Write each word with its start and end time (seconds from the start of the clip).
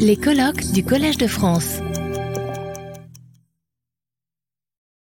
Les 0.00 0.16
colloques 0.16 0.72
du 0.72 0.84
Collège 0.84 1.18
de 1.18 1.28
France. 1.28 1.78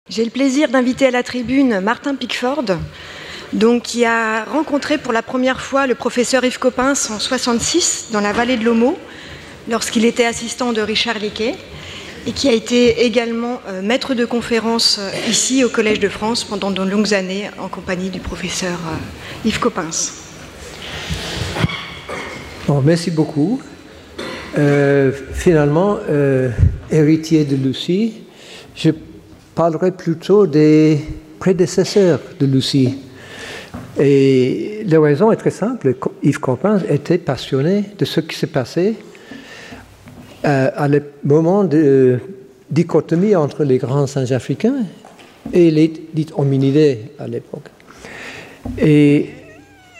J'ai 0.09 0.25
le 0.25 0.31
plaisir 0.31 0.67
d'inviter 0.67 1.05
à 1.05 1.11
la 1.11 1.23
tribune 1.23 1.79
Martin 1.79 2.15
Pickford, 2.15 2.65
donc, 3.53 3.83
qui 3.83 4.03
a 4.03 4.43
rencontré 4.43 4.97
pour 4.97 5.13
la 5.13 5.21
première 5.21 5.61
fois 5.61 5.87
le 5.87 5.95
professeur 5.95 6.43
Yves 6.43 6.59
Coppens 6.59 7.09
en 7.09 7.19
66 7.19 8.09
dans 8.11 8.19
la 8.19 8.33
vallée 8.33 8.57
de 8.57 8.65
l'Homo, 8.65 8.97
lorsqu'il 9.69 10.03
était 10.03 10.25
assistant 10.25 10.73
de 10.73 10.81
Richard 10.81 11.19
Lequet, 11.19 11.55
et 12.27 12.33
qui 12.33 12.49
a 12.49 12.53
été 12.53 13.05
également 13.05 13.61
euh, 13.67 13.81
maître 13.81 14.13
de 14.13 14.25
conférence 14.25 14.99
euh, 14.99 15.09
ici 15.29 15.63
au 15.63 15.69
Collège 15.69 16.01
de 16.01 16.09
France 16.09 16.43
pendant 16.43 16.71
de 16.71 16.83
longues 16.83 17.13
années 17.13 17.49
en 17.59 17.69
compagnie 17.69 18.09
du 18.09 18.19
professeur 18.19 18.77
euh, 18.87 19.47
Yves 19.47 19.59
Coppens. 19.59 20.11
Bon, 22.67 22.81
merci 22.81 23.09
beaucoup. 23.09 23.61
Finalement, 25.33 25.97
héritier 26.91 27.45
de 27.45 27.55
Lucie, 27.55 28.13
je 28.75 28.91
parlerai 29.55 29.91
plutôt 29.91 30.47
des 30.47 30.99
prédécesseurs 31.39 32.19
de 32.39 32.45
Lucie. 32.45 32.97
Et 33.99 34.83
la 34.87 34.99
raison 34.99 35.31
est 35.31 35.35
très 35.35 35.51
simple. 35.51 35.95
Yves 36.23 36.39
Coppens 36.39 36.79
était 36.89 37.17
passionné 37.17 37.85
de 37.97 38.05
ce 38.05 38.21
qui 38.21 38.35
s'est 38.35 38.47
passé 38.47 38.95
euh, 40.45 40.71
à 40.75 40.87
le 40.87 41.03
moment 41.23 41.63
de 41.63 42.19
dichotomie 42.71 43.35
entre 43.35 43.63
les 43.63 43.77
grands 43.77 44.07
singes 44.07 44.31
africains 44.31 44.85
et 45.51 45.69
les 45.69 45.93
dites 46.13 46.33
hominidés 46.35 47.11
à 47.19 47.27
l'époque. 47.27 47.69
Et 48.77 49.29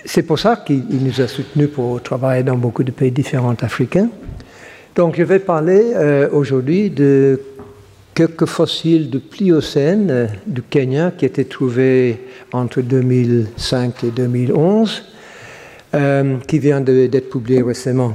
c'est 0.06 0.24
pour 0.24 0.40
ça 0.40 0.64
qu'il 0.66 0.86
nous 0.90 1.22
a 1.22 1.28
soutenus 1.28 1.70
pour 1.70 2.02
travailler 2.02 2.44
dans 2.44 2.58
beaucoup 2.58 2.84
de 2.84 2.92
pays 2.92 3.12
différents 3.12 3.56
africains. 3.62 4.10
Donc 4.96 5.16
je 5.16 5.24
vais 5.24 5.40
parler 5.40 5.92
euh, 5.96 6.30
aujourd'hui 6.32 6.92
de 6.92 7.42
quelques 8.14 8.46
fossiles 8.46 9.10
de 9.10 9.18
Pliocène 9.18 10.08
euh, 10.12 10.28
du 10.46 10.62
Kenya 10.62 11.12
qui 11.18 11.26
étaient 11.26 11.46
trouvés 11.46 12.20
entre 12.52 12.82
2005 12.82 14.04
et 14.04 14.12
2011, 14.12 15.04
qui 16.48 16.60
vient 16.60 16.82
d'être 16.82 17.30
publiés 17.30 17.62
récemment. 17.62 18.14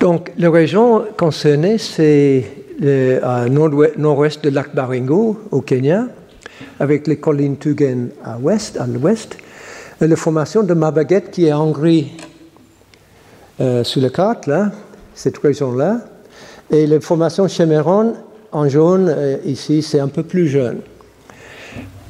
Donc, 0.00 0.32
la 0.36 0.50
région 0.50 1.04
concernée, 1.16 1.78
c'est 1.78 2.44
à 3.22 3.48
nord-ouest 3.48 4.44
de 4.44 4.50
lac 4.50 4.74
Baringo, 4.74 5.40
au 5.52 5.60
Kenya, 5.60 6.06
avec 6.80 7.06
les 7.06 7.18
collines 7.18 7.56
Tugen 7.56 8.10
à 8.24 8.36
l'ouest, 8.38 8.76
à 8.78 8.86
l'ouest, 8.86 9.38
et 10.00 10.06
la 10.06 10.16
formation 10.16 10.62
de 10.64 10.74
Mabaguet 10.74 11.30
qui 11.30 11.46
est 11.46 11.52
en 11.52 11.70
gris 11.70 12.12
euh, 13.58 13.84
sur 13.84 14.02
la 14.02 14.10
carte, 14.10 14.46
là, 14.46 14.70
cette 15.14 15.38
région-là, 15.38 16.00
et 16.70 16.86
la 16.86 17.00
formation 17.00 17.48
Chemeron 17.48 18.12
en 18.52 18.68
jaune, 18.68 19.08
euh, 19.08 19.38
ici, 19.46 19.80
c'est 19.80 19.98
un 19.98 20.08
peu 20.08 20.22
plus 20.22 20.48
jeune. 20.48 20.80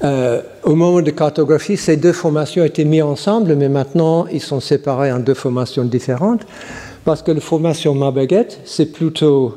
Euh, 0.02 0.42
au 0.64 0.74
moment 0.74 1.00
de 1.00 1.10
cartographie, 1.10 1.76
ces 1.76 1.96
deux 1.96 2.12
formations 2.12 2.64
étaient 2.64 2.84
mises 2.84 3.04
ensemble, 3.04 3.54
mais 3.54 3.68
maintenant, 3.68 4.26
ils 4.26 4.40
sont 4.40 4.58
séparés 4.58 5.12
en 5.12 5.20
deux 5.20 5.34
formations 5.34 5.84
différentes 5.84 6.44
parce 7.04 7.22
que 7.22 7.30
la 7.30 7.40
formation 7.40 7.94
Mabaguette, 7.94 8.60
c'est 8.64 8.92
plutôt 8.92 9.56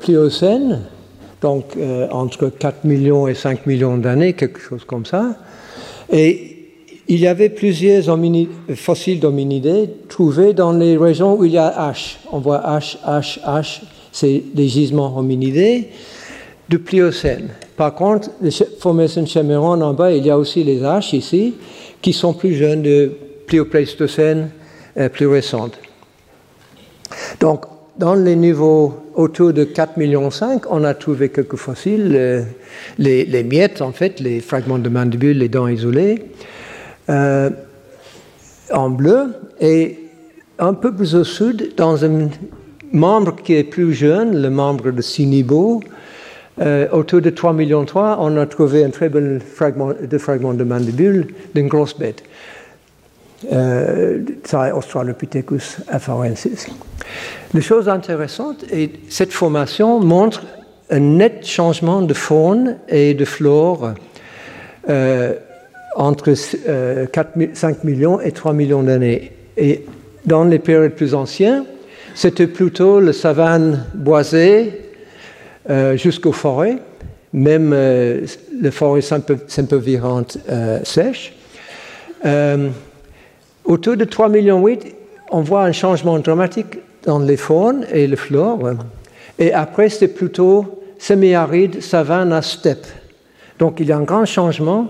Pliocène, 0.00 0.80
donc 1.40 1.76
entre 2.10 2.48
4 2.48 2.84
millions 2.84 3.28
et 3.28 3.34
5 3.34 3.66
millions 3.66 3.96
d'années, 3.96 4.32
quelque 4.32 4.60
chose 4.60 4.84
comme 4.84 5.04
ça. 5.04 5.36
Et 6.10 6.51
il 7.08 7.20
y 7.20 7.26
avait 7.26 7.48
plusieurs 7.48 8.18
fossiles 8.74 9.20
d'hominidés 9.20 9.90
trouvés 10.08 10.52
dans 10.52 10.72
les 10.72 10.96
régions 10.96 11.34
où 11.36 11.44
il 11.44 11.52
y 11.52 11.58
a 11.58 11.90
H. 11.92 12.16
On 12.30 12.38
voit 12.38 12.62
H, 12.64 12.96
H, 13.06 13.40
H, 13.44 13.82
c'est 14.12 14.42
des 14.54 14.68
gisements 14.68 15.16
hominidés 15.16 15.88
du 16.68 16.78
Pliocène. 16.78 17.48
Par 17.76 17.94
contre, 17.94 18.30
la 18.40 18.50
formation 18.78 19.26
Chemeron 19.26 19.80
en 19.80 19.94
bas, 19.94 20.12
il 20.12 20.24
y 20.24 20.30
a 20.30 20.38
aussi 20.38 20.62
les 20.62 20.80
H 20.80 21.16
ici, 21.16 21.54
qui 22.00 22.12
sont 22.12 22.34
plus 22.34 22.54
jeunes 22.54 22.82
de 22.82 23.12
Pliopléistocène 23.46 24.50
euh, 24.96 25.08
plus 25.08 25.26
récentes. 25.26 25.78
Donc, 27.40 27.64
dans 27.98 28.14
les 28.14 28.36
niveaux 28.36 28.94
autour 29.14 29.52
de 29.52 29.64
4,5 29.64 29.98
millions, 29.98 30.30
on 30.70 30.84
a 30.84 30.94
trouvé 30.94 31.28
quelques 31.28 31.56
fossiles, 31.56 32.12
euh, 32.14 32.42
les, 32.98 33.44
miettes 33.44 33.82
en 33.82 33.92
fait, 33.92 34.20
les 34.20 34.40
fragments 34.40 34.78
de 34.78 34.88
mandibule, 34.88 35.38
les 35.38 35.48
dents 35.48 35.68
isolées, 35.68 36.24
euh, 37.12 37.50
en 38.72 38.88
bleu, 38.88 39.34
et 39.60 39.98
un 40.58 40.72
peu 40.72 40.94
plus 40.94 41.14
au 41.14 41.24
sud, 41.24 41.74
dans 41.76 42.04
un 42.04 42.30
membre 42.90 43.36
qui 43.36 43.54
est 43.54 43.64
plus 43.64 43.92
jeune, 43.92 44.40
le 44.40 44.48
membre 44.48 44.90
de 44.90 45.02
Sinibo, 45.02 45.82
euh, 46.60 46.88
autour 46.90 47.20
de 47.20 47.28
3,3 47.30 47.54
millions, 47.54 47.86
on 47.94 48.36
a 48.36 48.46
trouvé 48.46 48.84
un 48.84 48.90
très 48.90 49.10
bel 49.10 49.40
fragment 49.40 49.92
de 50.00 50.18
fragment 50.18 50.54
de 50.54 50.64
mandibule 50.64 51.28
d'une 51.54 51.68
grosse 51.68 51.98
bête. 51.98 52.22
Euh, 53.52 54.22
Australopithecus 54.74 55.78
afarensis. 55.88 56.68
La 57.52 57.60
chose 57.60 57.88
intéressante 57.88 58.64
est 58.70 58.90
cette 59.10 59.32
formation 59.32 60.00
montre 60.00 60.42
un 60.90 61.00
net 61.00 61.44
changement 61.46 62.00
de 62.00 62.14
faune 62.14 62.76
et 62.88 63.14
de 63.14 63.24
flore 63.24 63.94
entre 65.96 66.34
5 66.34 66.68
euh, 66.68 67.06
millions 67.84 68.20
et 68.20 68.32
3 68.32 68.52
millions 68.52 68.82
d'années. 68.82 69.32
Et 69.56 69.84
dans 70.24 70.44
les 70.44 70.58
périodes 70.58 70.92
plus 70.92 71.14
anciennes, 71.14 71.64
c'était 72.14 72.46
plutôt 72.46 73.00
la 73.00 73.12
savane 73.12 73.86
boisée 73.94 74.80
euh, 75.68 75.96
jusqu'aux 75.96 76.32
forêts, 76.32 76.78
même 77.32 77.72
les 77.72 78.70
forêts 78.70 79.00
sempervirantes 79.00 80.36
sèches. 80.84 81.34
Autour 83.64 83.96
de 83.96 84.04
3,8 84.04 84.30
millions, 84.30 84.64
on 85.30 85.40
voit 85.40 85.64
un 85.64 85.72
changement 85.72 86.18
dramatique 86.18 86.78
dans 87.04 87.18
les 87.18 87.36
faunes 87.36 87.86
et 87.90 88.06
les 88.06 88.16
flores. 88.16 88.72
Et 89.38 89.52
après, 89.52 89.88
c'est 89.88 90.08
plutôt 90.08 90.82
semi-aride, 90.98 91.82
savane 91.82 92.32
à 92.32 92.42
steppe. 92.42 92.86
Donc 93.58 93.80
il 93.80 93.86
y 93.86 93.92
a 93.92 93.96
un 93.96 94.02
grand 94.02 94.24
changement 94.24 94.88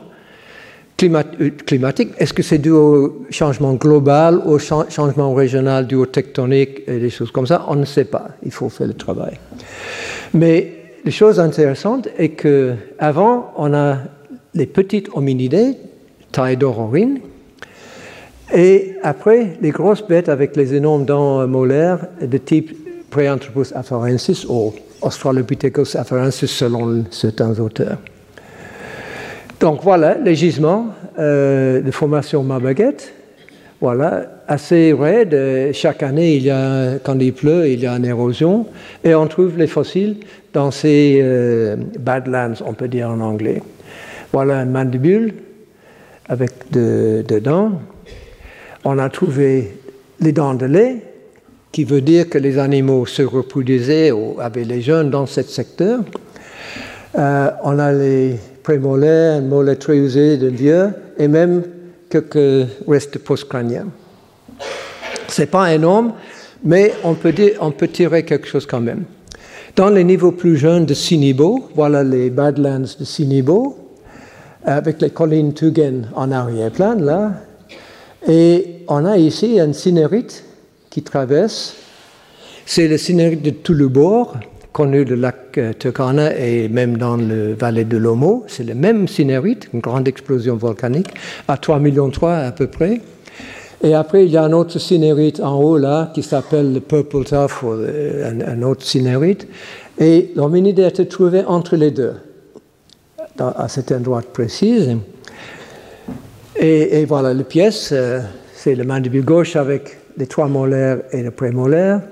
euh, 1.05 1.51
climatique. 1.67 2.11
Est-ce 2.19 2.33
que 2.33 2.43
c'est 2.43 2.59
dû 2.59 2.71
au 2.71 3.25
changement 3.31 3.75
global, 3.75 4.41
au 4.45 4.59
changement 4.59 5.35
régional, 5.35 5.87
dû 5.87 5.95
au 5.95 6.07
tectonique 6.07 6.83
et 6.87 6.99
des 6.99 7.11
choses 7.11 7.31
comme 7.31 7.47
ça? 7.47 7.65
On 7.69 7.77
ne 7.77 7.85
sait 7.85 8.05
pas. 8.05 8.29
Il 8.45 8.51
faut 8.51 8.69
faire 8.69 8.87
le 8.87 8.95
travail. 8.95 9.39
Mais 10.35 10.73
la 11.05 11.11
chose 11.11 11.41
intéressante 11.41 12.09
est 12.19 12.31
qu'avant, 12.31 13.53
on 13.57 13.75
a 13.75 13.99
les 14.55 14.67
petites 14.67 15.09
hominidés, 15.15 15.77
taille 16.31 16.59
et 18.55 18.97
après, 19.03 19.57
les 19.63 19.71
grosses 19.71 20.07
bêtes 20.07 20.29
avec 20.29 20.57
les 20.57 20.75
énormes 20.75 21.07
dents 21.07 21.47
molaires 21.47 22.07
de 22.21 22.37
type 22.37 22.77
Preanthropus 23.11 23.73
afarensis 23.75 24.47
ou 24.49 24.75
Australopithecus 25.01 25.97
afarensis 25.97 26.49
selon 26.49 27.05
certains 27.11 27.59
auteurs. 27.59 27.99
Donc 29.63 29.81
voilà 29.83 30.19
les 30.19 30.35
gisements 30.35 30.89
euh, 31.19 31.81
de 31.81 31.91
formation 31.93 32.43
Mabaguette. 32.43 33.15
Voilà, 33.81 34.43
assez 34.47 34.93
raide. 34.93 35.73
Chaque 35.73 36.03
année, 36.03 36.43
quand 37.05 37.19
il 37.19 37.33
pleut, 37.33 37.69
il 37.69 37.81
y 37.81 37.87
a 37.87 37.93
une 37.93 38.05
érosion. 38.05 38.67
Et 39.05 39.15
on 39.15 39.27
trouve 39.29 39.57
les 39.57 39.69
fossiles 39.69 40.17
dans 40.53 40.71
ces 40.71 41.21
euh, 41.23 41.77
badlands, 41.99 42.55
on 42.67 42.75
peut 42.75 42.89
dire 42.89 43.09
en 43.09 43.21
anglais. 43.21 43.63
Voilà 44.33 44.59
un 44.59 44.67
mandibule 44.67 45.33
avec 46.29 46.51
de, 46.73 47.25
de 47.27 47.39
dents 47.39 47.81
on 48.85 48.99
a 48.99 49.09
trouvé 49.09 49.79
les 50.21 50.33
dents 50.33 50.55
de 50.55 50.67
lait, 50.67 50.97
qui 51.71 51.85
veut 51.85 52.01
dire 52.01 52.29
que 52.29 52.39
les 52.39 52.59
animaux 52.59 53.07
se 53.07 53.23
reproduisaient 53.23 54.11
ou 54.11 54.37
avaient 54.41 54.65
les 54.65 54.83
jeunes 54.83 55.11
dans 55.11 55.27
ce 55.27 55.43
secteur. 55.43 56.01
Euh, 57.17 57.51
on 57.63 57.79
a 57.79 57.93
les 57.93 58.39
prémolaires, 58.63 59.43
molaires 59.43 59.79
très 59.79 59.97
usés 59.97 60.37
de 60.37 60.49
vieux, 60.49 60.91
et 61.19 61.29
même 61.29 61.63
quelques 62.09 62.69
restes 62.87 63.19
post-crâniens. 63.19 63.87
Ce 65.29 65.43
n'est 65.43 65.47
pas 65.47 65.73
énorme, 65.73 66.13
mais 66.65 66.93
on 67.05 67.15
peut, 67.15 67.33
tirer 67.89 68.25
quelque 68.25 68.47
chose 68.47 68.67
quand 68.67 68.81
même. 68.81 69.05
Dans 69.75 69.89
les 69.89 70.05
niveaux 70.05 70.33
plus 70.33 70.57
jeunes 70.57 70.85
de 70.85 70.95
Sinibo, 70.95 71.71
voilà 71.75 72.05
les 72.05 72.31
Badlands 72.31 72.81
de 72.99 73.05
Sinibo, 73.05 73.79
avec 74.65 75.01
les 75.01 75.11
collines 75.11 75.55
Tugen 75.55 76.09
en 76.15 76.31
arrière-plan, 76.31 76.97
là, 77.01 77.33
et 78.29 78.85
on 78.89 79.05
a 79.05 79.17
ici 79.17 79.59
un 79.59 79.73
cinérite 79.73 80.45
qui 80.91 81.03
traverse. 81.03 81.75
C'est 82.67 82.87
le 82.87 82.97
cinérite 82.97 83.43
de 83.43 83.51
Touloubor, 83.51 84.37
connu 84.73 85.05
du 85.05 85.17
lac 85.17 85.59
euh, 85.59 85.73
Turkana 85.79 86.37
et 86.37 86.69
même 86.69 86.97
dans 86.97 87.17
le 87.17 87.55
vallée 87.55 87.85
de 87.85 87.97
l'Omo. 87.97 88.45
C'est 88.47 88.65
le 88.65 88.75
même 88.75 89.09
cinérite, 89.09 89.69
une 89.73 89.81
grande 89.81 90.09
explosion 90.09 90.57
volcanique, 90.57 91.09
à 91.49 91.57
3,3 91.57 91.81
millions 91.81 92.11
à 92.23 92.53
peu 92.53 92.67
près. 92.67 93.01
Et 93.85 93.95
après, 93.95 94.25
il 94.25 94.31
y 94.31 94.37
a 94.37 94.45
un 94.45 94.53
autre 94.53 94.79
cinérite 94.79 95.41
en 95.41 95.61
haut 95.61 95.77
là 95.77 96.13
qui 96.15 96.23
s'appelle 96.23 96.73
le 96.73 96.81
Purple 96.81 97.25
Tuff, 97.25 97.65
un, 97.65 98.41
un 98.41 98.63
autre 98.63 98.85
cinérite. 98.85 99.49
Et 99.99 100.33
l'hominide 100.37 100.81
a 100.81 100.89
été 100.89 101.07
trouvé 101.07 101.45
entre 101.45 101.77
les 101.77 101.91
deux, 101.91 102.15
à 103.39 103.69
cet 103.69 103.93
endroit 103.93 104.23
précis. 104.23 104.97
Et, 106.57 107.05
voilà, 107.07 107.35
les 107.35 107.45
pièces, 107.45 107.91
euh, 107.93 108.21
c'est 108.55 108.75
le 108.75 108.85
mandibule 108.85 109.25
gauche 109.25 109.57
avec 109.57 109.97
les 110.17 110.27
trois 110.27 110.49
molaires 110.49 110.99
et 111.11 111.23
le 111.23 111.31
prémolaire, 111.31 112.03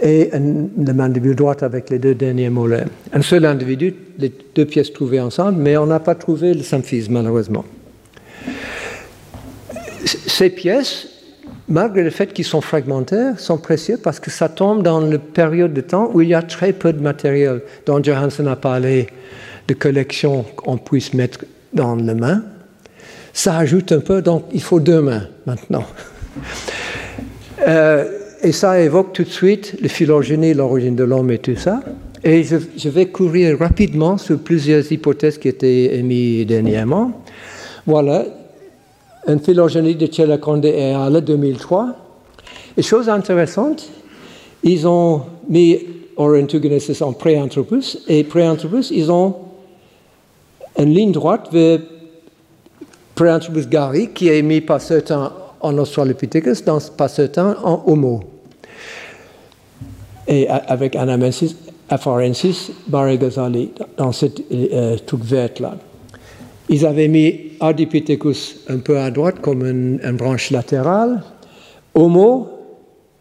et 0.00 0.30
le 0.32 0.92
mandibule 0.92 1.36
droite 1.36 1.62
avec 1.62 1.90
les 1.90 1.98
deux 1.98 2.14
derniers 2.14 2.50
molaires. 2.50 2.88
Un 3.12 3.22
seul 3.22 3.44
individu, 3.44 3.94
les 4.18 4.32
deux 4.54 4.64
pièces 4.64 4.92
trouvées 4.92 5.20
ensemble, 5.20 5.60
mais 5.60 5.76
on 5.76 5.86
n'a 5.86 6.00
pas 6.00 6.14
trouvé 6.14 6.52
le 6.52 6.62
symphyse, 6.62 7.08
malheureusement. 7.08 7.64
Ces 10.04 10.50
pièces, 10.50 11.08
malgré 11.68 12.02
le 12.02 12.10
fait 12.10 12.32
qu'ils 12.32 12.44
sont 12.44 12.60
fragmentaires, 12.60 13.38
sont 13.38 13.56
précieux 13.56 13.98
parce 14.02 14.20
que 14.20 14.30
ça 14.30 14.48
tombe 14.48 14.82
dans 14.82 15.00
la 15.00 15.18
période 15.18 15.72
de 15.72 15.80
temps 15.80 16.10
où 16.12 16.20
il 16.20 16.28
y 16.28 16.34
a 16.34 16.42
très 16.42 16.72
peu 16.72 16.92
de 16.92 17.00
matériel, 17.00 17.62
dont 17.86 18.02
Johansson 18.02 18.46
a 18.46 18.56
parlé 18.56 19.06
de 19.68 19.74
collections 19.74 20.44
qu'on 20.56 20.76
puisse 20.76 21.14
mettre 21.14 21.44
dans 21.72 21.94
les 21.94 22.14
mains. 22.14 22.42
Ça 23.32 23.56
ajoute 23.58 23.92
un 23.92 24.00
peu, 24.00 24.22
donc 24.22 24.44
il 24.52 24.62
faut 24.62 24.80
deux 24.80 25.00
mains 25.00 25.28
maintenant. 25.46 25.84
Euh, 27.66 28.23
et 28.44 28.52
ça 28.52 28.78
évoque 28.78 29.14
tout 29.14 29.24
de 29.24 29.30
suite 29.30 29.74
le 29.80 29.88
phylogénie, 29.88 30.52
l'origine 30.52 30.94
de 30.94 31.04
l'homme 31.04 31.30
et 31.30 31.38
tout 31.38 31.56
ça. 31.56 31.80
Et 32.22 32.42
je, 32.42 32.88
vais 32.88 33.06
courir 33.06 33.58
rapidement 33.58 34.18
sur 34.18 34.38
plusieurs 34.38 34.90
hypothèses 34.92 35.38
qui 35.38 35.48
étaient 35.48 35.96
émises 35.96 36.46
dernièrement. 36.46 37.22
Voilà, 37.86 38.24
une 39.26 39.40
phylogénie 39.40 39.94
de 39.94 40.06
Tchelakonde 40.06 40.66
et 40.66 40.92
Ala 40.92 41.22
2003. 41.22 41.96
Et 42.76 42.82
chose 42.82 43.08
intéressante, 43.08 43.88
ils 44.62 44.86
ont 44.86 45.22
mis 45.48 45.78
Orantugenesis 46.16 47.00
en 47.02 47.12
Préanthropus, 47.14 47.98
et 48.08 48.24
Préanthropus, 48.24 48.90
ils 48.90 49.10
ont 49.10 49.36
une 50.78 50.94
ligne 50.94 51.12
droite 51.12 51.48
vers 51.50 51.80
Préanthropus 53.14 53.68
gari, 53.68 54.10
qui 54.14 54.28
est 54.28 54.42
mis 54.42 54.60
par 54.60 54.82
certains 54.82 55.32
en 55.60 55.78
Australopithecus, 55.78 56.62
dans, 56.64 56.78
par 56.96 57.08
certains 57.08 57.56
en 57.62 57.82
Homo. 57.86 58.33
Et 60.26 60.48
avec 60.48 60.96
Anamensis 60.96 61.54
afarensis 61.88 62.70
barigazali 62.86 63.70
dans 63.96 64.12
cette 64.12 64.40
euh, 64.52 64.96
truc 65.06 65.22
verte-là. 65.22 65.76
Ils 66.68 66.86
avaient 66.86 67.08
mis 67.08 67.52
Ardipithecus 67.60 68.56
un 68.68 68.78
peu 68.78 68.98
à 68.98 69.10
droite 69.10 69.40
comme 69.40 69.66
une, 69.66 69.98
branche 70.16 70.50
latérale, 70.50 71.22
Homo, 71.94 72.48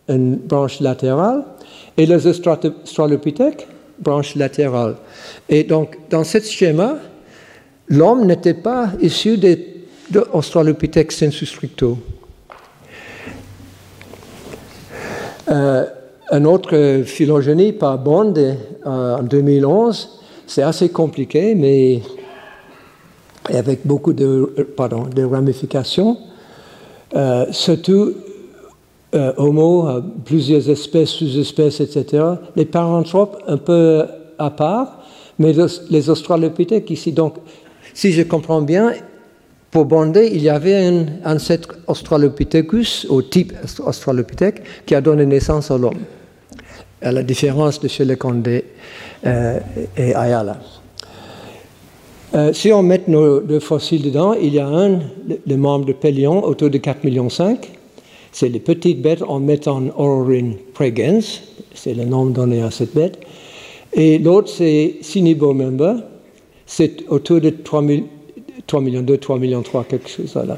une 0.07 0.37
branche 0.37 0.79
latérale, 0.79 1.43
et 1.97 2.05
les 2.05 2.25
Australopithèques, 2.25 3.67
branche 3.99 4.35
latérale. 4.35 4.95
Et 5.49 5.63
donc, 5.63 5.97
dans 6.09 6.23
ce 6.23 6.39
schéma, 6.39 6.97
l'homme 7.89 8.25
n'était 8.25 8.53
pas 8.53 8.91
issu 9.01 9.37
de, 9.37 9.59
de 10.09 10.25
Australopithèque 10.31 11.11
sensu 11.11 11.45
stricto. 11.45 11.97
Euh, 15.51 15.85
un 16.33 16.45
autre 16.45 17.03
phylogénie 17.05 17.73
par 17.73 17.99
Bond 17.99 18.33
euh, 18.35 19.17
en 19.17 19.21
2011, 19.21 20.19
c'est 20.47 20.63
assez 20.63 20.89
compliqué, 20.89 21.53
mais 21.53 22.01
avec 23.53 23.85
beaucoup 23.85 24.13
de, 24.13 24.51
euh, 24.57 24.73
pardon, 24.75 25.07
ramifications. 25.31 26.17
Euh, 27.15 27.45
surtout, 27.51 28.13
euh, 29.13 29.31
Homo, 29.37 29.87
plusieurs 30.25 30.67
espèces, 30.71 31.09
sous-espèces, 31.09 31.79
etc. 31.81 32.23
Les 32.55 32.65
paranthropes, 32.65 33.37
un 33.47 33.57
peu 33.57 34.03
à 34.39 34.49
part, 34.49 35.03
mais 35.37 35.53
les 35.91 36.09
Australopithèques 36.09 36.89
ici. 36.89 37.11
Donc, 37.11 37.35
si 37.93 38.11
je 38.11 38.23
comprends 38.23 38.63
bien, 38.63 38.93
pour 39.69 39.85
Bondé, 39.85 40.31
il 40.33 40.41
y 40.41 40.49
avait 40.49 40.87
un 40.87 41.05
ancêtre 41.25 41.75
Australopithecus, 41.85 43.05
au 43.07 43.21
type 43.21 43.53
Australopithèque, 43.85 44.63
qui 44.87 44.95
a 44.95 45.01
donné 45.01 45.27
naissance 45.27 45.69
à 45.69 45.77
l'homme, 45.77 45.99
à 47.03 47.11
la 47.11 47.23
différence 47.23 47.79
de 47.79 47.87
chez 47.87 48.05
les 48.05 48.15
Condé 48.15 48.63
euh, 49.25 49.59
et 49.97 50.15
Ayala. 50.15 50.59
Euh, 52.35 52.51
si 52.51 52.71
on 52.71 52.81
met 52.81 53.01
nos 53.07 53.41
deux 53.41 53.59
fossiles 53.59 54.01
dedans, 54.01 54.33
il 54.33 54.55
y 54.55 54.59
a 54.59 54.67
un, 54.67 54.99
le, 55.45 55.55
membre 55.55 55.85
de 55.85 55.93
Pélion, 55.93 56.43
autour 56.43 56.69
de 56.69 56.79
4,5 56.79 56.95
millions. 57.03 57.27
C'est 58.31 58.49
les 58.49 58.59
petites 58.59 59.01
bêtes 59.01 59.21
en 59.21 59.39
mettant 59.39 59.83
Aurorin 59.95 60.53
pregens, 60.73 61.43
c'est 61.75 61.93
le 61.93 62.05
nom 62.05 62.25
donné 62.25 62.63
à 62.63 62.71
cette 62.71 62.95
bête. 62.95 63.19
Et 63.93 64.17
l'autre, 64.17 64.49
c'est 64.49 64.95
Sinibo 65.01 65.53
member, 65.53 65.97
c'est 66.65 67.07
autour 67.09 67.39
de 67.39 67.51
3, 67.51 67.83
3 68.65 68.81
millions 68.81 69.01
2, 69.01 69.17
3 69.17 69.37
millions 69.37 69.61
3, 69.61 69.83
quelque 69.83 70.09
chose 70.09 70.33
là. 70.35 70.55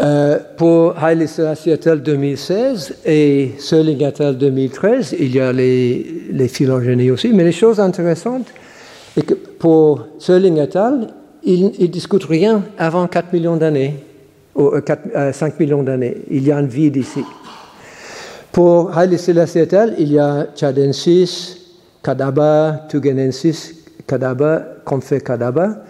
Euh, 0.00 0.40
pour 0.56 0.96
Haile 0.98 1.28
Selassie 1.28 1.72
2016 1.72 2.96
et 3.04 3.52
Serling 3.58 4.10
2013, 4.32 5.14
il 5.20 5.36
y 5.36 5.40
a 5.40 5.52
les, 5.52 6.24
les 6.32 6.48
phylogénies 6.48 7.12
aussi, 7.12 7.32
mais 7.32 7.44
les 7.44 7.52
choses 7.52 7.78
intéressantes, 7.78 8.48
et 9.16 9.22
que 9.22 9.34
pour 9.34 10.04
Serling 10.18 10.66
ils 11.44 11.66
ne 11.78 11.86
discutent 11.86 12.24
rien 12.24 12.64
avant 12.76 13.06
4 13.06 13.32
millions 13.32 13.56
d'années, 13.56 13.94
ou 14.56 14.72
5 14.84 14.90
euh, 15.14 15.32
euh, 15.32 15.50
millions 15.60 15.84
d'années. 15.84 16.16
Il 16.28 16.44
y 16.44 16.50
a 16.50 16.56
un 16.56 16.66
vide 16.66 16.96
ici. 16.96 17.22
Pour 18.50 18.98
Haile 18.98 19.16
Selassie 19.16 19.60
il 19.98 20.12
y 20.12 20.18
a 20.18 20.48
Chadensis, 20.56 21.56
Kadaba, 22.02 22.86
Tugenensis, 22.88 23.74
Kadaba, 24.08 24.60
Comfe 24.84 25.22
Kadaba, 25.22 25.84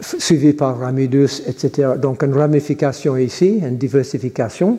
suivi 0.00 0.52
par 0.52 0.78
Ramidus, 0.78 1.42
etc. 1.46 1.90
Donc 2.00 2.22
une 2.22 2.34
ramification 2.34 3.16
ici, 3.16 3.60
une 3.62 3.76
diversification. 3.76 4.78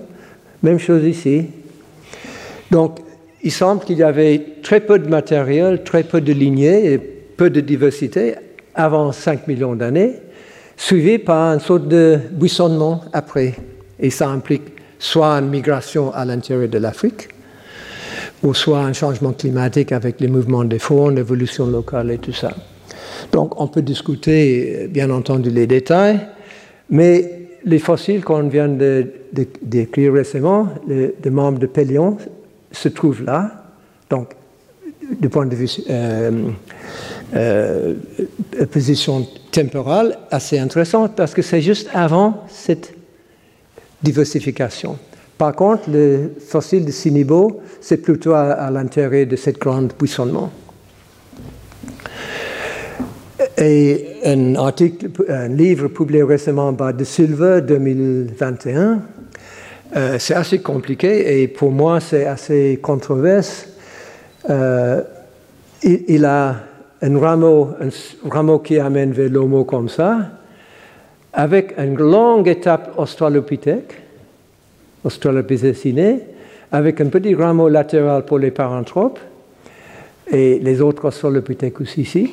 Même 0.63 0.79
chose 0.79 1.03
ici. 1.03 1.47
Donc 2.69 2.99
il 3.43 3.51
semble 3.51 3.83
qu'il 3.83 3.97
y 3.97 4.03
avait 4.03 4.41
très 4.61 4.79
peu 4.79 4.99
de 4.99 5.07
matériel, 5.07 5.83
très 5.83 6.03
peu 6.03 6.21
de 6.21 6.33
lignées, 6.33 6.99
peu 7.37 7.49
de 7.49 7.61
diversité 7.61 8.35
avant 8.75 9.11
5 9.11 9.47
millions 9.47 9.75
d'années, 9.75 10.13
suivi 10.77 11.17
par 11.17 11.53
une 11.53 11.59
sorte 11.59 11.87
de 11.87 12.19
buissonnement 12.31 13.01
après. 13.13 13.55
Et 13.99 14.09
ça 14.09 14.29
implique 14.29 14.63
soit 14.99 15.33
une 15.39 15.49
migration 15.49 16.13
à 16.13 16.23
l'intérieur 16.25 16.69
de 16.69 16.77
l'Afrique, 16.77 17.29
ou 18.43 18.53
soit 18.53 18.79
un 18.79 18.93
changement 18.93 19.33
climatique 19.33 19.91
avec 19.91 20.19
les 20.19 20.27
mouvements 20.27 20.63
des 20.63 20.79
faunes, 20.79 21.15
l'évolution 21.15 21.65
locale 21.65 22.11
et 22.11 22.17
tout 22.17 22.33
ça. 22.33 22.51
Donc 23.31 23.59
on 23.59 23.67
peut 23.67 23.81
discuter, 23.81 24.87
bien 24.89 25.09
entendu, 25.09 25.49
les 25.49 25.67
détails, 25.67 26.19
mais 26.89 27.41
les 27.63 27.79
fossiles 27.79 28.23
qu'on 28.23 28.47
vient 28.47 28.69
décrire 29.61 30.13
récemment, 30.13 30.67
les, 30.87 31.29
membres 31.29 31.59
de 31.59 31.67
Pélion, 31.67 32.17
se 32.71 32.89
trouvent 32.89 33.23
là. 33.23 33.65
Donc, 34.09 34.29
du 35.19 35.29
point 35.29 35.45
de 35.45 35.55
vue 35.55 35.69
euh, 35.89 36.49
euh, 37.35 37.93
position 38.71 39.27
temporale 39.51 40.17
assez 40.31 40.57
intéressante 40.57 41.15
parce 41.15 41.33
que 41.33 41.41
c'est 41.41 41.61
juste 41.61 41.89
avant 41.93 42.45
cette 42.49 42.93
diversification. 44.01 44.97
Par 45.37 45.55
contre, 45.55 45.89
le 45.89 46.33
fossile 46.39 46.85
de 46.85 46.91
Sinibo, 46.91 47.61
c'est 47.81 47.97
plutôt 47.97 48.33
à, 48.33 48.69
l'intérieur 48.69 49.27
de 49.27 49.35
cette 49.35 49.59
grande 49.59 49.91
buissonnement. 49.99 50.51
Et 53.57 54.05
un 54.25 55.47
livre 55.49 55.87
publié 55.89 56.23
récemment 56.23 56.73
par 56.73 56.93
De 56.93 57.03
Silva 57.03 57.59
2021, 57.59 59.01
euh, 59.93 60.17
c'est 60.19 60.33
assez 60.35 60.59
compliqué 60.59 61.41
et 61.41 61.47
pour 61.49 61.71
moi 61.71 61.99
c'est 61.99 62.25
assez 62.25 62.79
controversé. 62.81 63.67
Euh, 64.49 65.01
il, 65.83 66.25
a 66.25 66.55
un 67.01 67.19
rameau, 67.19 67.71
un 67.81 68.29
rameau 68.29 68.59
qui 68.59 68.79
amène 68.79 69.11
vers 69.11 69.29
l'homo 69.29 69.65
comme 69.65 69.89
ça, 69.89 70.29
avec 71.33 71.73
une 71.77 71.97
longue 71.97 72.47
étape 72.47 72.93
australopithèque, 72.97 73.95
australopithècinée, 75.03 76.19
avec 76.71 77.01
un 77.01 77.07
petit 77.07 77.35
rameau 77.35 77.67
latéral 77.67 78.23
pour 78.23 78.39
les 78.39 78.51
paranthropes 78.51 79.19
et 80.31 80.59
les 80.59 80.81
autres 80.81 81.05
australopithèques 81.05 81.97
ici. 81.97 82.31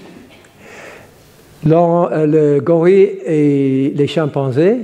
Euh, 1.67 2.27
le 2.27 2.61
gorille 2.61 3.19
et 3.27 3.93
les 3.95 4.07
chimpanzés 4.07 4.79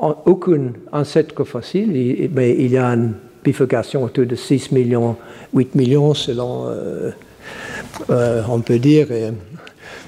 n'ont 0.00 0.16
aucun 0.24 0.72
ancêtre 0.92 1.44
fossile, 1.44 2.30
mais 2.32 2.56
il 2.58 2.72
y 2.72 2.78
a 2.78 2.86
une 2.86 3.14
bifurcation 3.44 4.02
autour 4.02 4.26
de 4.26 4.34
6 4.34 4.72
millions, 4.72 5.16
8 5.54 5.74
millions 5.74 6.14
selon 6.14 6.66
euh, 6.68 7.10
euh, 8.10 8.42
on 8.48 8.60
peut 8.60 8.78
dire, 8.78 9.08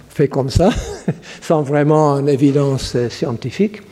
fait 0.08 0.28
comme 0.28 0.50
ça, 0.50 0.70
sans 1.40 1.62
vraiment 1.62 2.18
une 2.18 2.28
évidence 2.28 2.96
scientifique. 3.10 3.82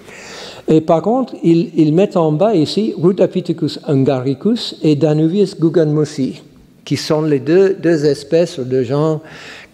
Et 0.68 0.80
par 0.80 1.00
contre, 1.02 1.35
ils, 1.44 1.92
mettent 1.94 2.16
en 2.16 2.32
bas 2.32 2.54
ici 2.54 2.92
Rudapithecus 3.00 3.78
hungaricus 3.87 4.76
et 4.82 4.96
Danuvius 4.96 5.61
guganmosi, 5.61 6.42
qui 6.85 6.96
sont 6.96 7.23
les 7.23 7.38
deux, 7.38 7.75
deux 7.75 8.04
espèces 8.04 8.58
de 8.58 8.82
gens 8.82 9.20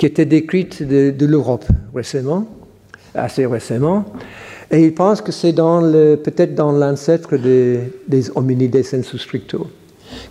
qui 0.03 0.07
étaient 0.07 0.27
décrites 0.27 0.83
de, 0.83 1.27
l'Europe 1.27 1.65
récemment, 1.95 2.45
assez 3.15 3.47
récemment. 3.47 4.05
Et 4.69 4.83
ils 4.83 4.93
pensent 4.93 5.21
que 5.21 5.31
c'est 5.31 5.53
peut-être 5.53 6.57
dans 6.57 6.73
l'ancêtre 6.73 7.37
des, 7.37 7.79
des 8.09 8.29
hominides 8.35 8.83
sensu 8.83 9.17
stricto, 9.17 9.69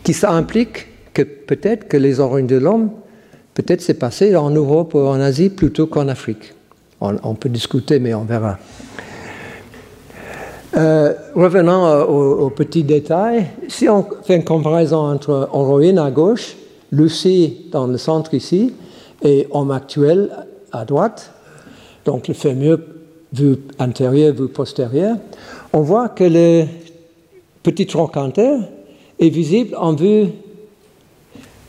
qui 0.03 0.11
ça 0.11 0.33
implique 0.33 0.87
que 1.13 1.21
peut-être 1.21 1.87
que 1.87 1.95
les 1.95 2.19
origines 2.19 2.47
de 2.47 2.57
l'homme, 2.57 2.89
peut-être 3.53 3.79
c'est 3.79 3.93
passé 3.93 4.35
en 4.35 4.49
Europe 4.49 4.93
ou 4.93 4.99
en 5.07 5.21
Asie 5.21 5.49
plutôt 5.49 5.87
qu'en 5.87 6.09
Afrique. 6.09 6.53
On, 6.99 7.33
peut 7.35 7.47
discuter, 7.47 7.97
mais 8.01 8.13
on 8.13 8.25
verra. 8.25 8.59
Euh, 10.75 11.13
revenons 11.33 11.85
euh, 11.85 12.03
aux, 12.03 12.49
petits 12.49 12.83
détails. 12.83 13.45
Si 13.69 13.87
on 13.87 14.05
fait 14.25 14.35
une 14.35 14.43
comparaison 14.43 14.97
entre 14.97 15.47
Oroïne 15.53 15.97
à 15.97 16.11
gauche, 16.11 16.57
Lucie 16.91 17.67
dans 17.71 17.87
le 17.87 17.97
centre 17.97 18.33
ici, 18.33 18.73
et 19.23 19.47
homme 19.51 19.71
actuel 19.71 20.29
à 20.71 20.85
droite, 20.85 21.31
donc 22.05 22.27
le 22.27 22.33
fameux 22.33 22.83
vue 23.33 23.57
antérieure, 23.79 24.33
vue 24.33 24.47
postérieure, 24.47 25.17
on 25.73 25.81
voit 25.81 26.09
que 26.09 26.23
le 26.23 26.65
petit 27.63 27.85
trochanter 27.85 28.57
est 29.19 29.29
visible 29.29 29.75
en 29.77 29.93
vue 29.93 30.27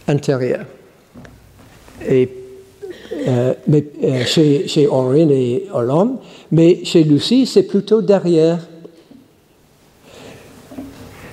intérieure. 0.09 0.64
Et 2.09 2.28
euh, 3.28 3.54
mais, 3.68 3.85
euh, 4.02 4.25
chez, 4.25 4.66
chez 4.66 4.82
et 4.82 5.68
l'homme, 5.80 6.18
mais 6.50 6.85
chez 6.85 7.04
Lucie, 7.04 7.47
c'est 7.47 7.62
plutôt 7.62 8.02
derrière. 8.02 8.59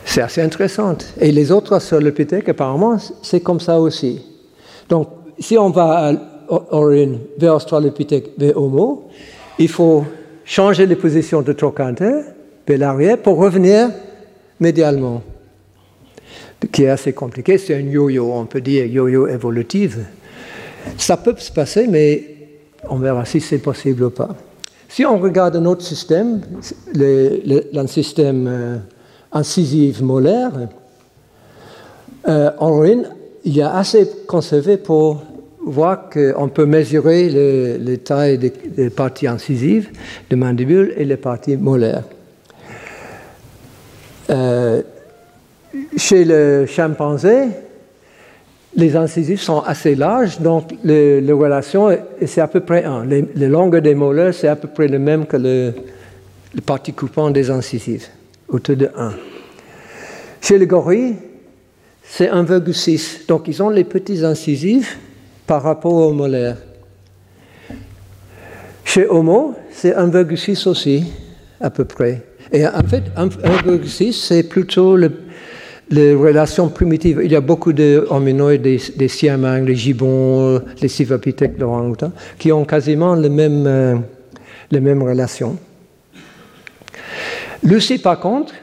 C'est 0.05 0.21
assez 0.21 0.41
intéressant. 0.41 0.95
Et 1.19 1.31
les 1.31 1.51
autres 1.51 1.75
Australopithèques, 1.75 2.49
apparemment, 2.49 2.97
c'est 3.21 3.41
comme 3.41 3.59
ça 3.59 3.79
aussi. 3.79 4.21
Donc, 4.87 5.07
si 5.39 5.57
on 5.57 5.69
va 5.69 6.09
à 6.09 6.13
Aurine 6.71 7.19
vers 7.37 7.55
Australopithèque 7.55 8.31
vers 8.37 8.57
Homo, 8.57 9.09
il 9.57 9.69
faut 9.69 10.05
changer 10.43 10.85
les 10.85 10.95
positions 10.95 11.41
de 11.41 11.53
trochanter 11.53 12.21
vers 12.67 12.77
l'arrière 12.77 13.17
pour 13.17 13.37
revenir 13.37 13.89
médialement, 14.59 15.21
qui 16.71 16.83
est 16.83 16.89
assez 16.89 17.13
compliqué. 17.13 17.57
C'est 17.57 17.75
un 17.75 17.79
yo-yo, 17.79 18.31
on 18.33 18.45
peut 18.45 18.61
dire 18.61 18.85
yo-yo 18.85 19.27
évolutive. 19.27 20.05
Ça 20.97 21.17
peut 21.17 21.35
se 21.37 21.51
passer, 21.51 21.87
mais 21.87 22.23
on 22.89 22.97
verra 22.97 23.25
si 23.25 23.41
c'est 23.41 23.59
possible 23.59 24.03
ou 24.03 24.09
pas. 24.09 24.35
Si 24.87 25.05
on 25.05 25.19
regarde 25.19 25.55
un 25.55 25.65
autre 25.65 25.83
système, 25.83 26.41
le, 26.95 27.87
système 27.87 28.47
euh, 28.47 28.77
incisif 29.31 30.01
molaire, 30.01 30.51
euh, 32.27 32.49
en 32.57 32.79
ruine, 32.79 33.07
il 33.45 33.61
a 33.61 33.75
assez 33.75 34.09
conservé 34.27 34.77
pour 34.77 35.21
voir 35.69 36.09
qu'on 36.09 36.49
peut 36.49 36.65
mesurer 36.65 37.29
les, 37.79 37.97
tailles 37.99 38.37
des, 38.37 38.89
parties 38.89 39.27
incisives 39.27 39.89
de 40.29 40.35
mandibule 40.35 40.93
et 40.97 41.05
les 41.05 41.17
parties 41.17 41.57
molaires. 41.57 42.03
Euh, 44.29 44.81
chez 45.97 46.25
le 46.25 46.65
chimpanzé, 46.67 47.47
les 48.75 48.95
incisives 48.95 49.41
sont 49.41 49.61
assez 49.61 49.95
larges, 49.95 50.39
donc 50.39 50.71
les, 50.83 51.31
relations, 51.31 51.89
c'est 52.25 52.41
à 52.41 52.47
peu 52.47 52.59
près 52.59 52.83
1. 52.83 53.05
Les, 53.05 53.47
longueurs 53.47 53.81
des 53.81 53.95
molaires, 53.95 54.33
c'est 54.33 54.47
à 54.47 54.55
peu 54.55 54.67
près 54.67 54.87
le 54.87 54.99
même 54.99 55.25
que 55.25 55.37
le, 55.37 55.73
le 56.53 56.61
parti 56.61 56.93
coupant 56.93 57.31
des 57.31 57.49
incisives, 57.49 58.07
autour 58.47 58.75
de 58.75 58.89
1. 58.95 59.13
Chez 60.41 60.57
les 60.57 60.67
gorilles, 60.67 61.15
c'est 62.03 62.29
1,6. 62.29 63.27
Donc 63.27 63.47
ils 63.47 63.61
ont 63.61 63.69
les 63.69 63.83
petits 63.83 64.23
incisives 64.23 64.95
par 65.49 65.63
rapport 65.63 65.93
aux 65.93 66.13
molaires. 66.13 66.57
Chez 68.85 69.07
Homo, 69.07 69.55
c'est 69.71 69.95
1,6 69.95 70.69
aussi, 70.69 71.05
à 71.59 71.71
peu 71.71 71.85
près. 71.85 72.21
Et 72.51 72.67
en 72.67 72.83
fait, 72.83 73.05
1,6, 73.17 74.11
c'est 74.11 74.43
plutôt 74.43 74.95
le, 74.95 75.11
les 75.89 76.13
relations 76.13 76.69
primitives, 76.69 77.19
il 77.23 77.31
y 77.31 77.35
a 77.35 77.41
beaucoup 77.41 77.73
de 77.73 78.05
hominoïdes, 78.11 78.61
des, 78.61 78.79
des 78.95 79.07
siamangs, 79.07 79.65
les 79.65 79.73
gibbons, 79.73 80.61
les 80.83 80.87
civapithèques, 80.87 81.57
l'orang-outan, 81.57 82.11
qui 82.37 82.51
ont 82.51 82.63
quasiment 82.63 83.15
les 83.15 83.29
mêmes, 83.29 83.65
euh, 83.65 83.95
les 84.69 84.79
mêmes 84.79 85.01
relations. 85.01 85.57
Lucie, 87.63 87.97
par 87.97 88.19
contre, 88.19 88.53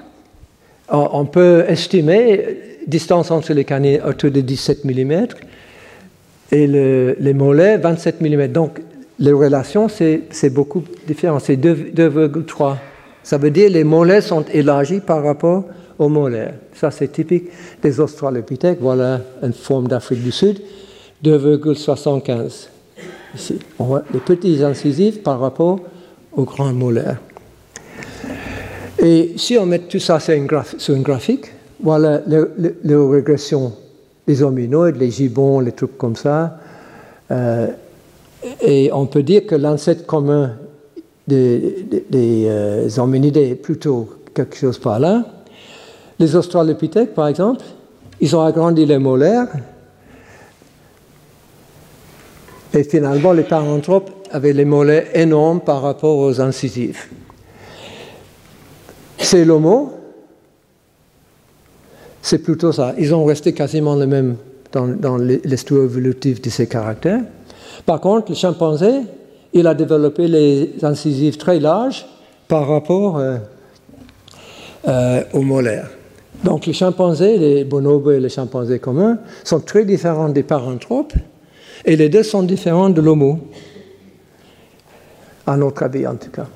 on 0.89 1.25
peut 1.25 1.65
estimer 1.67 2.79
distance 2.87 3.33
entre 3.33 3.53
les 3.55 3.65
canines 3.65 4.01
autour 4.07 4.31
de 4.31 4.41
17 4.41 4.85
mm 4.85 5.27
et 6.53 6.67
les 6.67 7.35
mollets 7.35 7.77
27 7.79 8.21
mm. 8.21 8.49
Donc, 8.49 8.81
les 9.19 9.33
relations, 9.33 9.89
c'est 9.89 10.51
beaucoup 10.51 10.83
différent. 11.07 11.39
C'est 11.39 11.57
2,3. 11.57 12.77
Ça 13.23 13.39
veut 13.39 13.51
dire 13.51 13.71
les 13.71 13.85
mollets 13.85 14.21
sont 14.21 14.45
élargis 14.53 15.01
par 15.01 15.25
rapport 15.25 15.65
aux 15.99 16.09
molaires. 16.09 16.55
Ça, 16.75 16.91
c'est 16.91 17.09
typique 17.09 17.49
des 17.83 17.99
Australopithèques. 17.99 18.79
Voilà 18.81 19.21
une 19.43 19.53
forme 19.53 19.89
d'Afrique 19.89 20.23
du 20.23 20.31
Sud, 20.31 20.61
2,75. 21.25 22.69
Ici, 23.35 23.59
on 23.79 23.85
voit 23.85 24.03
les 24.13 24.21
petits 24.21 24.63
incisifs 24.63 25.23
par 25.23 25.41
rapport 25.41 25.81
aux 26.33 26.45
grands 26.45 26.73
molaires. 26.73 27.19
Et 29.03 29.35
si 29.37 29.59
on 29.59 29.67
met 29.67 29.81
tout 29.81 29.99
ça 29.99 30.21
sur 30.21 30.35
une, 30.35 30.47
graphique, 31.03 31.47
voilà 31.81 32.23
les 32.27 32.95
régressions 32.95 33.73
des 34.27 34.43
hominoïdes, 34.43 34.97
les 34.97 35.11
gibbons, 35.11 35.61
les 35.61 35.73
trucs 35.73 35.97
comme 35.97 36.17
ça. 36.17 36.59
Euh, 37.31 37.69
et 38.61 38.91
on 38.93 39.07
peut 39.07 39.23
dire 39.23 39.47
que 39.47 39.55
l'ancêtre 39.55 40.07
commun 40.07 40.53
des, 41.27 41.87
euh, 42.15 42.89
hominidés 42.99 43.51
est 43.51 43.55
plutôt 43.55 44.09
quelque 44.35 44.57
chose 44.57 44.79
par 44.79 44.99
là. 45.01 45.25
Les 46.19 46.35
Australopithèques, 46.35 47.15
par 47.15 47.29
exemple, 47.29 47.65
ils 48.21 48.35
ont 48.35 48.43
agrandi 48.43 48.87
les 48.87 48.99
molaires. 48.99 49.49
Et 52.73 52.85
finalement, 52.85 53.33
les 53.33 53.43
paranthropes 53.43 54.11
avaient 54.31 54.53
les 54.53 54.65
mollets 54.65 55.09
énormes 55.15 55.61
par 55.61 55.83
rapport 55.83 56.19
aux 56.19 56.41
incisifs. 56.41 57.11
C'est 59.19 59.45
l'homo, 59.45 59.96
c'est 62.27 62.39
plutôt 62.39 62.73
ça. 62.73 62.93
Ils 62.99 63.15
ont 63.15 63.25
resté 63.25 63.53
quasiment 63.53 63.95
les 63.95 64.07
mêmes 64.07 64.35
dans, 64.73 64.89
dans 64.89 65.17
l'histoire 65.17 65.85
évolutive 65.85 66.41
de 66.41 66.51
ces 66.51 66.67
caractères. 66.67 67.21
Par 67.85 68.01
contre, 68.01 68.33
le 68.33 68.35
chimpanzé, 68.35 68.91
il 69.53 69.65
a 69.65 69.75
développé 69.75 70.27
les 70.27 70.75
incisifs 70.83 71.39
très 71.39 71.61
larges 71.61 72.05
par 72.49 72.67
rapport 72.67 73.19
euh, 73.19 73.37
euh, 74.89 75.23
aux 75.35 75.43
molaires. 75.43 75.89
Donc 76.43 76.67
les 76.67 76.73
chimpanzés, 76.73 77.39
les 77.39 77.65
bonobos 77.65 78.11
et 78.11 78.21
les 78.21 78.29
chimpanzés 78.29 78.81
communs, 78.81 79.19
sont 79.45 79.61
très 79.61 79.85
différents 79.85 80.29
des 80.29 80.43
paranthropes 80.43 81.15
et 81.85 81.95
les 81.95 82.09
deux 82.09 82.25
sont 82.25 82.43
différents 82.43 82.91
de 82.91 83.01
l'homo, 83.01 83.39
à 85.47 85.57
notre 85.57 85.85
avis 85.85 86.09
en 86.09 86.17
tout 86.17 86.31
cas. 86.31 86.49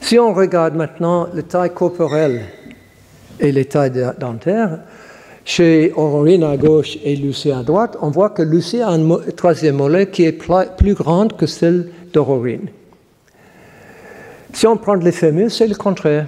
Si 0.00 0.20
on 0.20 0.32
regarde 0.32 0.76
maintenant 0.76 1.26
les 1.34 1.42
tailles 1.42 1.74
corporelles 1.74 2.42
et 3.40 3.50
les 3.50 3.64
tailles 3.64 4.12
dentaires, 4.20 4.78
chez 5.50 5.92
Aurorine 5.96 6.44
à 6.44 6.56
gauche 6.56 6.96
et 7.04 7.16
Lucie 7.16 7.50
à 7.50 7.64
droite, 7.64 7.96
on 8.00 8.10
voit 8.10 8.30
que 8.30 8.42
Lucie 8.42 8.80
a 8.80 8.90
un 8.90 9.18
troisième 9.36 9.76
mollet 9.76 10.06
qui 10.06 10.22
est 10.22 10.38
plus 10.76 10.94
grande 10.94 11.36
que 11.36 11.46
celle 11.46 11.88
d'Aurorine. 12.12 12.68
Si 14.52 14.64
on 14.68 14.76
prend 14.76 14.94
les 14.94 15.10
fémurs, 15.10 15.50
c'est 15.50 15.66
le 15.66 15.74
contraire. 15.74 16.26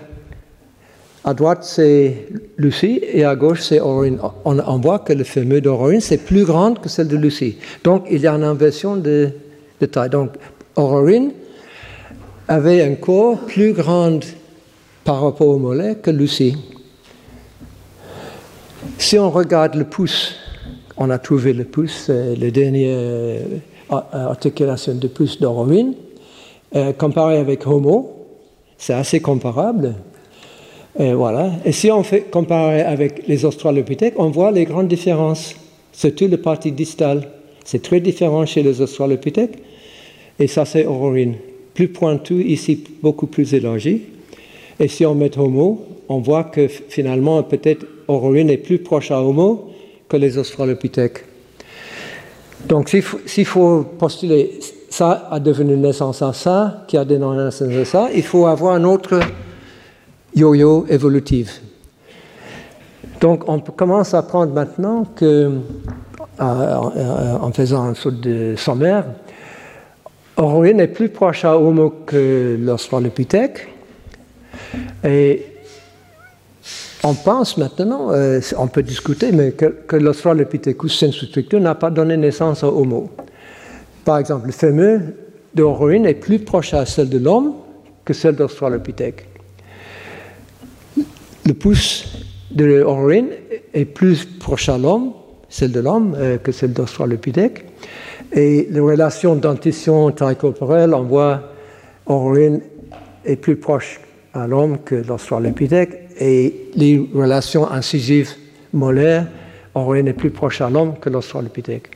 À 1.23 1.35
droite, 1.35 1.63
c'est 1.63 2.27
Lucie 2.57 3.01
et 3.01 3.25
à 3.25 3.37
gauche, 3.37 3.61
c'est 3.61 3.79
Aurine. 3.79 4.19
On, 4.45 4.79
voit 4.79 4.99
que 4.99 5.13
le 5.13 5.23
fémur 5.23 5.63
d'Aurine, 5.63 6.01
c'est 6.01 6.25
plus 6.25 6.45
grand 6.45 6.75
que 6.75 6.89
celle 6.89 7.07
de 7.07 7.17
Lucie. 7.17 7.59
Donc, 7.85 8.07
il 8.11 8.21
y 8.21 8.27
a 8.27 8.33
une 8.33 8.43
inversion 8.43 8.97
de, 8.97 9.31
taille. 9.89 10.11
Donc, 10.11 10.31
Aurine 10.75 11.31
avait 12.49 12.83
un 12.83 12.97
corps 12.97 13.39
plus 13.47 13.73
grand 13.73 14.19
par 15.05 15.23
rapport 15.23 15.47
au 15.47 15.59
mollet 15.59 15.95
que 16.03 16.11
Lucie. 16.11 16.57
Si 19.03 19.19
on 19.19 19.31
regarde 19.31 19.75
le 19.75 19.85
pouce, 19.85 20.37
on 20.97 21.11
a 21.11 21.19
trouvé 21.19 21.53
le 21.53 21.65
pouce, 21.65 22.07
euh, 22.09 22.37
la 22.39 22.53
dernière 22.53 22.97
euh, 22.97 23.43
articulation 23.91 24.95
de 24.95 25.09
pouce 25.09 25.41
euh, 25.43 26.93
comparé 26.93 27.39
avec 27.39 27.67
Homo, 27.67 28.29
c'est 28.79 28.95
assez 28.95 29.19
comparable. 29.19 29.97
Et 30.99 31.13
voilà. 31.15 31.51
Et 31.65 31.73
si 31.73 31.91
on 31.91 32.05
fait 32.05 32.31
comparer 32.31 32.83
avec 32.83 33.27
les 33.27 33.45
Australopithèques, 33.45 34.15
on 34.19 34.31
voit 34.31 34.53
les 34.53 34.65
grandes 34.65 34.89
différences, 34.89 35.57
surtout 35.93 36.29
la 36.29 36.39
partie 36.39 36.71
distale. 36.71 37.29
C'est 37.65 37.83
très 37.83 37.99
différent 37.99 38.47
chez 38.47 38.63
les 38.63 38.81
Australopithèques. 38.81 39.59
Et 40.39 40.47
ça, 40.47 40.65
c'est 40.65 40.87
Aurorine. 40.87 41.35
Plus 41.75 41.89
pointu, 41.89 42.41
ici 42.45 42.85
beaucoup 43.03 43.27
plus 43.27 43.53
élargi. 43.53 44.03
Et 44.79 44.87
si 44.87 45.05
on 45.05 45.17
met 45.17 45.37
Homo, 45.37 45.92
on 46.09 46.21
voit 46.21 46.45
que 46.45 46.69
finalement, 46.69 47.43
peut-être 47.43 47.87
Hororine 48.09 48.51
est 48.51 48.59
plus 48.59 48.79
proche 48.79 49.11
à 49.11 49.21
Homo 49.23 49.71
que 50.09 50.17
les 50.17 50.39
Australopithèques. 50.39 51.25
Donc, 52.69 52.89
s'il 53.27 53.45
faut 53.47 53.83
postuler 53.99 54.61
ça 54.93 55.29
a 55.31 55.41
devenu 55.41 55.75
naissance 55.77 56.21
à 56.21 56.35
ça, 56.35 56.85
qui 56.87 56.99
a 56.99 57.05
donné 57.07 57.45
naissance 57.45 57.75
à 57.75 57.85
ça, 57.87 58.09
il 58.15 58.23
faut 58.23 58.47
avoir 58.47 58.75
un 58.75 58.85
autre 58.85 59.21
yo-yo 60.37 60.85
évolutif. 60.91 61.63
Donc, 63.19 63.49
on 63.49 63.61
commence 63.61 64.13
à 64.13 64.19
apprendre 64.19 64.53
maintenant 64.53 65.07
que, 65.17 65.51
en 66.39 67.53
faisant 67.53 67.85
un 67.85 67.95
saut 67.95 68.11
de 68.11 68.55
sommaire, 68.57 69.07
Hororine 70.37 70.81
est 70.81 70.89
plus 70.89 71.09
proche 71.09 71.47
à 71.47 71.59
Homo 71.59 71.95
que 72.05 72.59
l'Australopithèque. 72.61 73.69
Et 75.05 75.47
on 77.05 77.15
pense 77.15 77.57
maintenant, 77.57 78.13
euh, 78.13 78.41
on 78.59 78.69
peut 78.69 78.83
discuter, 78.83 79.33
mais 79.33 79.53
que, 79.53 79.67
que 79.67 79.97
l'Australopithecus 79.97 80.93
sensu 80.93 81.27
n'a 81.55 81.75
pas 81.75 81.91
donné 81.91 82.17
naissance 82.17 82.63
à 82.63 82.69
Homo. 82.69 83.11
Par 84.05 84.19
exemple, 84.19 84.47
le 84.47 84.53
fémur 84.53 85.01
de 85.55 85.63
est 86.07 86.15
plus 86.15 86.39
proche 86.39 86.75
à 86.75 86.87
celle 86.87 87.09
de 87.09 87.19
l'homme 87.19 87.55
que 88.05 88.13
celle 88.13 88.37
d'Australopithèque. 88.37 89.27
Le 91.45 91.55
pouce 91.55 92.07
de 92.51 92.85
est 93.75 93.85
plus 93.85 94.25
proche 94.25 94.69
à 94.69 94.79
l'homme, 94.79 95.13
celle 95.49 95.73
de 95.73 95.81
l'homme, 95.81 96.15
euh, 96.17 96.39
que 96.39 96.53
celle 96.53 96.73
d'Australopithèque. 96.73 97.65
Et 98.33 98.69
les 98.71 98.81
relations 98.81 99.35
dentition 99.37 100.11
tricorporelle, 100.13 100.95
on 100.95 101.03
voit 101.03 101.43
est 103.25 103.37
plus 103.37 103.57
proche 103.57 104.01
à 104.35 104.47
l'homme 104.47 104.79
que 104.85 104.95
l'Australopithèque. 104.95 106.02
Et 106.21 106.71
les 106.75 107.09
relations 107.15 107.71
incisives 107.71 108.33
molaires, 108.73 109.27
Horine 109.75 110.09
est 110.09 110.13
plus 110.13 110.31
proche 110.31 110.61
à 110.61 110.71
l'homme 110.71 110.95
que 111.01 111.09
l'Australopithèque. 111.09 111.89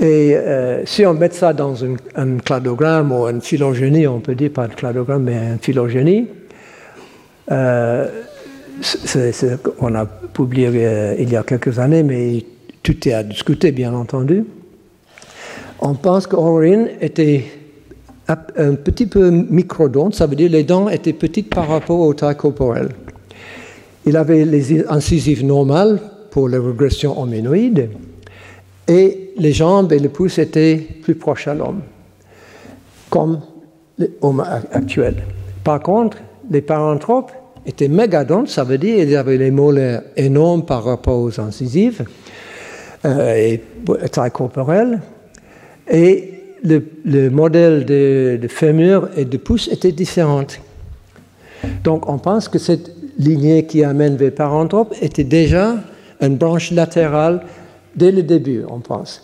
Et 0.00 0.36
euh, 0.36 0.86
si 0.86 1.04
on 1.04 1.14
met 1.14 1.30
ça 1.30 1.52
dans 1.52 1.84
un, 1.84 2.36
cladogramme 2.38 3.10
ou 3.10 3.26
une 3.26 3.40
phylogénie, 3.40 4.06
on 4.06 4.20
peut 4.20 4.36
dire 4.36 4.50
pas 4.52 4.64
un 4.64 4.68
cladogramme, 4.68 5.24
mais 5.24 5.34
une 5.34 5.58
phylogénie, 5.58 6.28
euh, 7.50 8.06
c'est, 8.80 9.32
on 9.80 9.94
a 9.96 10.06
publié 10.06 10.70
euh, 10.72 11.16
il 11.18 11.30
y 11.30 11.36
a 11.36 11.42
quelques 11.42 11.80
années, 11.80 12.04
mais 12.04 12.44
tout 12.82 13.08
est 13.08 13.12
à 13.12 13.24
discuter, 13.24 13.72
bien 13.72 13.92
entendu. 13.92 14.44
On 15.80 15.94
pense 15.94 16.28
qu'Orin 16.28 16.86
était 17.00 17.44
un 18.28 18.74
petit 18.74 19.06
peu 19.06 19.30
microdonte, 19.30 20.14
ça 20.14 20.26
veut 20.26 20.36
dire 20.36 20.50
les 20.50 20.64
dents 20.64 20.88
étaient 20.88 21.14
petites 21.14 21.48
par 21.48 21.68
rapport 21.68 21.98
au 22.00 22.12
taille 22.12 22.36
corporelle. 22.36 22.90
Il 24.04 24.16
avait 24.16 24.44
les 24.44 24.86
incisives 24.88 25.44
normales 25.44 26.00
pour 26.30 26.48
les 26.48 26.58
régressions 26.58 27.20
hominoïdes 27.20 27.90
et 28.86 29.30
les 29.36 29.52
jambes 29.52 29.92
et 29.92 29.98
le 29.98 30.08
pouce 30.08 30.38
étaient 30.38 30.76
plus 31.02 31.14
proches 31.14 31.48
à 31.48 31.54
l'homme, 31.54 31.80
comme 33.10 33.40
l'homme 33.98 34.44
actuel. 34.72 35.16
Par 35.64 35.80
contre, 35.80 36.18
les 36.50 36.62
paranthropes 36.62 37.32
étaient 37.66 37.88
mégadontes, 37.88 38.48
ça 38.48 38.64
veut 38.64 38.78
dire 38.78 38.96
qu'ils 38.96 39.16
avaient 39.16 39.36
les 39.36 39.50
molaires 39.50 40.02
énormes 40.16 40.64
par 40.64 40.84
rapport 40.84 41.20
aux 41.20 41.40
incisives 41.40 42.04
euh, 43.04 43.34
et 43.34 43.62
taille 44.10 44.30
corporelle. 44.30 45.00
Et 45.90 46.37
le, 46.62 47.30
modèle 47.30 47.84
de, 47.84 48.48
fémur 48.48 49.08
et 49.16 49.24
de 49.24 49.36
pouce 49.36 49.68
était 49.68 49.92
différent. 49.92 50.44
Donc 51.84 52.08
on 52.08 52.18
pense 52.18 52.48
que 52.48 52.58
cette 52.58 52.92
lignée 53.18 53.66
qui 53.66 53.84
amène 53.84 54.16
vers 54.16 54.34
paranthropes 54.34 54.94
était 55.00 55.24
déjà 55.24 55.76
une 56.20 56.36
branche 56.36 56.70
latérale 56.70 57.42
dès 57.94 58.12
le 58.12 58.22
début, 58.22 58.64
on 58.68 58.80
pense. 58.80 59.22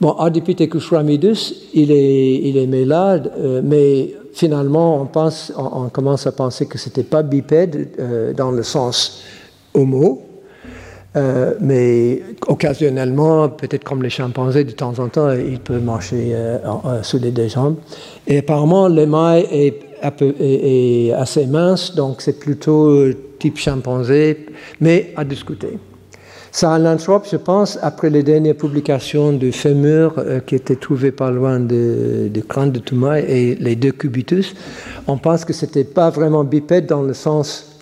Bon, 0.00 0.10
Ardipithecus 0.12 0.90
ramidus, 0.90 1.54
il 1.72 1.90
est, 1.90 2.34
il 2.42 2.56
est 2.56 2.66
mélade, 2.66 3.32
euh, 3.38 3.60
mais 3.64 4.14
finalement, 4.32 5.00
on, 5.00 5.06
pense, 5.06 5.52
on, 5.56 5.88
commence 5.88 6.26
à 6.26 6.32
penser 6.32 6.66
que 6.66 6.78
ce 6.78 6.88
n'était 6.88 7.04
pas 7.04 7.22
bipède 7.22 7.90
euh, 7.98 8.32
dans 8.32 8.50
le 8.50 8.62
sens 8.64 9.22
homo, 9.72 10.22
euh, 11.16 11.54
mais 11.60 12.22
occasionnellement, 12.46 13.48
peut-être 13.48 13.84
comme 13.84 14.02
les 14.02 14.10
chimpanzés, 14.10 14.64
de 14.64 14.72
temps 14.72 14.98
en 14.98 15.08
temps, 15.08 15.32
il 15.32 15.60
peut 15.60 15.78
marcher 15.78 16.34
sous 17.02 17.18
les 17.18 17.30
deux 17.30 17.48
jambes. 17.48 17.76
Et 18.26 18.38
apparemment, 18.38 18.88
l'émail 18.88 19.46
est, 19.50 21.12
assez 21.12 21.46
mince, 21.46 21.94
donc 21.94 22.20
c'est 22.20 22.38
plutôt 22.38 23.06
type 23.38 23.58
chimpanzé, 23.58 24.46
mais 24.80 25.12
à 25.16 25.24
discuter. 25.24 25.78
Sahelanthrope, 26.54 27.26
je 27.28 27.36
pense, 27.36 27.80
après 27.82 28.10
les 28.10 28.22
dernières 28.22 28.54
publications 28.54 29.32
du 29.32 29.50
fémur 29.50 30.14
euh, 30.18 30.38
qui 30.38 30.54
étaient 30.54 30.76
trouvées 30.76 31.10
pas 31.10 31.32
loin 31.32 31.58
du 31.58 32.44
crâne 32.48 32.70
de 32.70 32.78
Toumaï 32.78 33.24
et 33.28 33.54
les 33.56 33.74
deux 33.74 33.90
cubitus, 33.90 34.54
on 35.08 35.18
pense 35.18 35.44
que 35.44 35.52
ce 35.52 35.66
n'était 35.66 35.82
pas 35.82 36.10
vraiment 36.10 36.44
bipède 36.44 36.86
dans 36.86 37.02
le 37.02 37.12
sens 37.12 37.73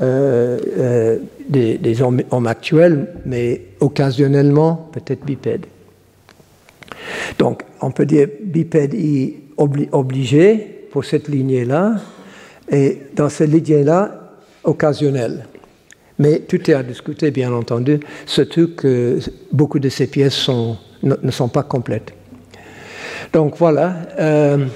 euh, 0.00 0.58
euh, 0.78 1.18
des, 1.48 2.02
hommes, 2.02 2.22
actuels, 2.46 3.08
mais 3.26 3.60
occasionnellement 3.80 4.88
peut-être 4.92 5.24
bipède. 5.24 5.66
Donc, 7.38 7.64
on 7.80 7.90
peut 7.90 8.06
dire 8.06 8.28
bipède 8.42 8.94
obligé 9.56 10.86
pour 10.92 11.04
cette 11.04 11.28
lignée-là, 11.28 11.96
et 12.70 12.98
dans 13.16 13.28
cette 13.28 13.50
lignée-là, 13.50 14.20
occasionnel. 14.62 15.46
Mais 16.18 16.40
tout 16.40 16.70
est 16.70 16.74
à 16.74 16.82
discuter, 16.82 17.30
bien 17.30 17.52
entendu, 17.52 17.98
surtout 18.26 18.74
que 18.76 19.18
beaucoup 19.52 19.78
de 19.78 19.88
ces 19.88 20.06
pièces 20.06 20.48
ne, 21.02 21.30
sont 21.30 21.48
pas 21.48 21.62
complètes. 21.62 22.12
Donc 23.32 23.56
voilà, 23.56 23.96
euh, 24.18 24.66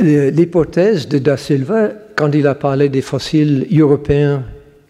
l'hypothèse 0.00 1.08
de 1.08 1.18
Da 1.18 1.36
Silva, 1.36 1.90
il 2.32 2.46
a 2.46 2.54
parlé 2.54 2.88
des 2.88 3.02
fossiles 3.02 3.66
européens 3.72 4.44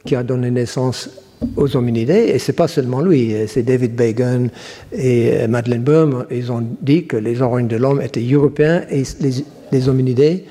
qui 0.05 0.14
a 0.16 0.23
donné 0.23 0.51
naissance 0.51 1.11
aux 1.57 1.77
hominidés, 1.77 2.31
et 2.35 2.38
c'est 2.38 2.53
pas 2.53 2.68
seulement 2.68 3.01
lui, 3.01 3.35
c'est 3.49 3.62
David 3.62 3.95
Bagan 3.97 4.47
et 4.92 5.47
Madeleine 5.49 5.83
Bohm, 5.83 6.25
ils 6.31 6.53
ont 6.53 6.64
dit 6.81 7.07
que 7.07 7.16
les 7.16 7.42
origines 7.42 7.68
de 7.68 7.77
l'homme 7.77 8.01
étaient 8.01 8.23
européens 8.23 8.83
et 8.90 9.03
les, 9.21 9.45
les 9.73 9.88
hominidés 9.88 10.45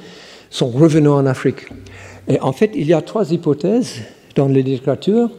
sont 0.50 0.70
revenus 0.70 1.10
en 1.10 1.26
Afrique. 1.26 1.68
Et 2.28 2.40
en 2.42 2.52
fait, 2.52 2.72
il 2.76 2.88
y 2.88 2.94
a 2.94 3.02
trois 3.02 3.32
hypothèses 3.32 4.02
dans 4.36 4.48
la 4.48 4.60
littérature. 4.60 5.30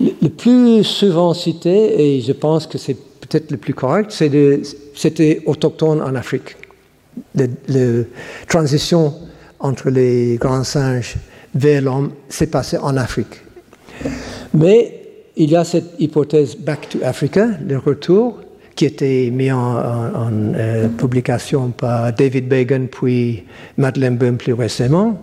Le 0.00 0.28
plus 0.28 0.82
souvent 0.82 1.34
cité, 1.34 2.16
et 2.16 2.20
je 2.20 2.32
pense 2.32 2.66
que 2.66 2.78
c'est 2.78 2.96
peut-être 3.20 3.50
le 3.50 3.58
plus 3.58 3.74
correct, 3.74 4.10
c'était 4.10 5.42
autochtone 5.46 6.02
en 6.02 6.14
Afrique. 6.14 6.56
La 7.34 7.46
transition 8.48 9.14
entre 9.64 9.88
les 9.88 10.36
grands 10.36 10.62
singes 10.62 11.16
vers 11.54 11.80
l'homme 11.80 12.12
s'est 12.28 12.48
passée 12.48 12.76
en 12.76 12.96
Afrique. 12.98 13.40
Mais 14.52 15.00
il 15.36 15.50
y 15.50 15.56
a 15.56 15.64
cette 15.64 15.98
hypothèse 15.98 16.54
Back 16.56 16.90
to 16.90 16.98
Africa, 17.02 17.48
le 17.66 17.78
retour, 17.78 18.40
qui 18.76 18.84
était 18.84 19.30
mis 19.32 19.50
en, 19.50 19.76
euh, 19.76 20.88
publication 20.88 21.70
par 21.70 22.12
David 22.12 22.46
Bagan 22.46 22.86
puis 22.90 23.44
Madeleine 23.78 24.16
Boom 24.16 24.36
plus 24.36 24.52
récemment. 24.52 25.18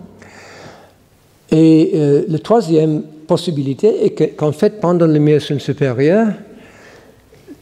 Et 1.52 1.92
euh, 1.94 2.24
la 2.28 2.38
troisième 2.38 3.02
possibilité 3.28 4.06
est 4.06 4.36
qu'en 4.36 4.52
fait, 4.52 4.80
pendant 4.80 5.06
le 5.06 5.18
Miocène 5.20 5.60
supérieur, 5.60 6.28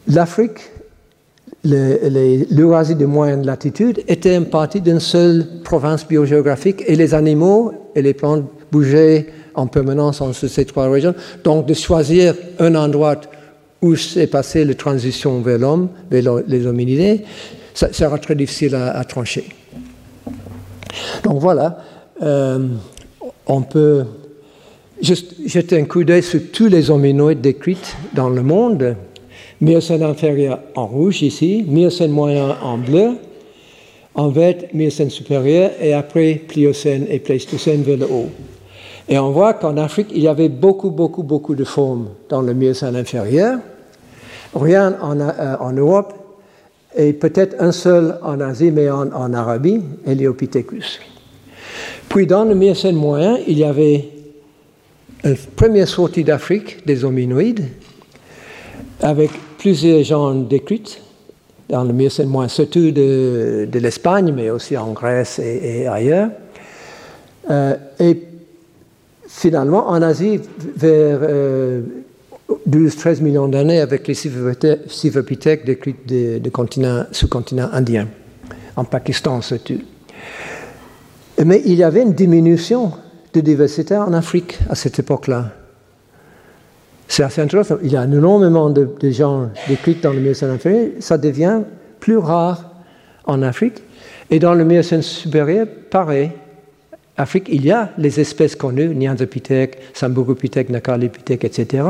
l'Afrique, 0.07 0.70
l'Eurasie 1.63 2.95
de 2.95 3.05
moyenne 3.05 3.45
latitude, 3.45 4.03
était 4.07 4.35
une 4.35 4.45
partie 4.45 4.81
d'une 4.81 4.99
seule 4.99 5.45
province 5.63 6.07
biogéographique 6.07 6.83
et 6.87 6.95
les 6.95 7.13
animaux 7.13 7.73
et 7.95 8.01
les 8.01 8.13
plantes 8.13 8.45
bougeaient 8.71 9.27
en 9.53 9.67
permanence 9.67 10.21
entre 10.21 10.47
ces 10.47 10.65
trois 10.65 10.89
régions. 10.89 11.13
Donc, 11.43 11.65
de 11.67 11.73
choisir 11.73 12.35
un 12.59 12.75
endroit 12.75 13.19
où 13.81 13.95
s'est 13.95 14.27
passée 14.27 14.63
la 14.63 14.73
transition 14.75 15.41
vers 15.41 15.57
l'homme, 15.57 15.89
vers 16.09 16.37
les 16.47 16.65
hominidés, 16.65 17.21
ça 17.73 17.91
sera 17.91 18.17
très 18.17 18.35
difficile 18.35 18.75
à, 18.75 19.03
trancher. 19.03 19.45
Donc 21.23 21.39
voilà. 21.39 21.77
Euh, 22.21 22.67
on 23.47 23.61
peut 23.61 24.03
juste 25.01 25.33
jeter 25.45 25.79
un 25.79 25.85
coup 25.85 26.03
d'œil 26.03 26.21
sur 26.21 26.39
tous 26.51 26.67
les 26.67 26.91
hominoïdes 26.91 27.41
décrits 27.41 27.77
dans 28.13 28.29
le 28.29 28.43
monde. 28.43 28.95
Miocène 29.61 30.01
inférieur 30.01 30.59
en 30.75 30.87
rouge 30.87 31.21
ici, 31.21 31.63
Miocène 31.67 32.11
moyen 32.11 32.57
en 32.63 32.79
bleu, 32.79 33.11
en 34.15 34.29
vert 34.29 34.55
Miocène 34.73 35.11
supérieur 35.11 35.71
et 35.79 35.93
après 35.93 36.41
Pliocène 36.47 37.05
et 37.07 37.19
Pléistocène 37.19 37.83
vers 37.83 37.97
le 37.97 38.05
haut. 38.05 38.29
Et 39.07 39.19
on 39.19 39.31
voit 39.31 39.53
qu'en 39.53 39.77
Afrique, 39.77 40.07
il 40.13 40.21
y 40.21 40.27
avait 40.27 40.49
beaucoup, 40.49 40.89
beaucoup, 40.89 41.21
beaucoup 41.21 41.53
de 41.53 41.63
formes 41.63 42.09
dans 42.27 42.41
le 42.41 42.53
Miocène 42.55 42.95
inférieur. 42.95 43.59
Rien 44.55 44.95
en, 45.01 45.19
euh, 45.19 45.71
Europe 45.77 46.13
et 46.97 47.13
peut-être 47.13 47.55
un 47.59 47.71
seul 47.71 48.17
en 48.23 48.39
Asie, 48.41 48.71
mais 48.71 48.89
en, 48.89 49.11
en 49.11 49.33
Arabie, 49.33 49.81
Heliopithecus. 50.05 50.99
Puis 52.09 52.25
dans 52.25 52.45
le 52.45 52.55
Miocène 52.55 52.95
moyen, 52.95 53.37
il 53.47 53.59
y 53.59 53.63
avait 53.63 54.09
une 55.23 55.37
première 55.55 55.87
sortie 55.87 56.23
d'Afrique 56.23 56.85
des 56.85 57.05
hominoïdes 57.05 57.63
avec 59.01 59.29
plusieurs 59.61 60.03
genres 60.03 60.33
décrits 60.33 60.97
dans 61.69 61.83
le 61.83 61.93
Miocène 61.93 62.27
moyen, 62.27 62.47
surtout 62.47 62.89
de, 62.91 63.69
l'Espagne, 63.71 64.33
mais 64.35 64.49
aussi 64.49 64.75
en 64.75 64.91
Grèce 64.91 65.37
et, 65.37 65.85
ailleurs. 65.85 66.31
Euh, 67.49 67.75
et 67.99 68.23
finalement, 69.27 69.87
en 69.87 70.01
Asie, 70.01 70.39
vers 70.75 71.19
12-13 71.21 71.21
euh, 71.29 73.21
millions 73.21 73.47
d'années, 73.47 73.79
avec 73.81 74.07
les 74.07 74.15
civopithèques 74.15 75.63
décrits 75.63 75.95
du 76.07 76.41
sous-continent 77.11 77.69
indien, 77.71 78.07
en 78.75 78.83
Pakistan 78.83 79.41
surtout. 79.41 79.81
Mais 81.45 81.61
il 81.65 81.75
y 81.75 81.83
avait 81.83 82.01
une 82.01 82.13
diminution 82.13 82.93
de 83.31 83.41
diversité 83.41 83.95
en 83.95 84.13
Afrique 84.13 84.57
à 84.69 84.75
cette 84.75 84.97
époque-là. 84.97 85.51
C'est 87.11 87.23
assez 87.23 87.41
intéressant. 87.41 87.75
Il 87.83 87.91
y 87.91 87.97
a 87.97 88.05
énormément 88.05 88.69
de, 88.69 88.87
gens 89.11 89.49
décrits 89.67 89.95
dans 89.95 90.13
le 90.13 90.21
Miocène 90.21 90.51
inférieur. 90.51 90.91
Ça 91.01 91.17
devient 91.17 91.59
plus 91.99 92.15
rare 92.15 92.71
en 93.25 93.41
Afrique. 93.41 93.83
Et 94.29 94.39
dans 94.39 94.53
le 94.53 94.63
Miocène 94.63 95.01
supérieur, 95.01 95.67
pareil. 95.89 96.31
Afrique, 97.17 97.49
il 97.51 97.65
y 97.65 97.71
a 97.71 97.89
les 97.97 98.21
espèces 98.21 98.55
connues, 98.55 98.95
Neanderthopithèque, 98.95 99.79
Sambogopithèque, 99.93 100.69
Nakalipithèque, 100.69 101.43
etc. 101.43 101.83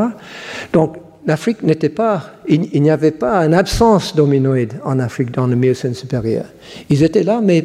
Donc, 0.73 0.97
l'Afrique 1.27 1.61
n'était 1.61 1.89
pas, 1.89 2.23
il, 2.47 2.81
n'y 2.81 2.89
avait 2.89 3.11
pas 3.11 3.45
une 3.45 3.53
absence 3.53 4.15
d'hominoïdes 4.15 4.73
en 4.83 4.97
Afrique 4.97 5.29
dans 5.29 5.45
le 5.45 5.55
Miocène 5.55 5.93
supérieur. 5.93 6.45
Ils 6.89 7.03
étaient 7.03 7.21
là, 7.21 7.41
mais 7.43 7.63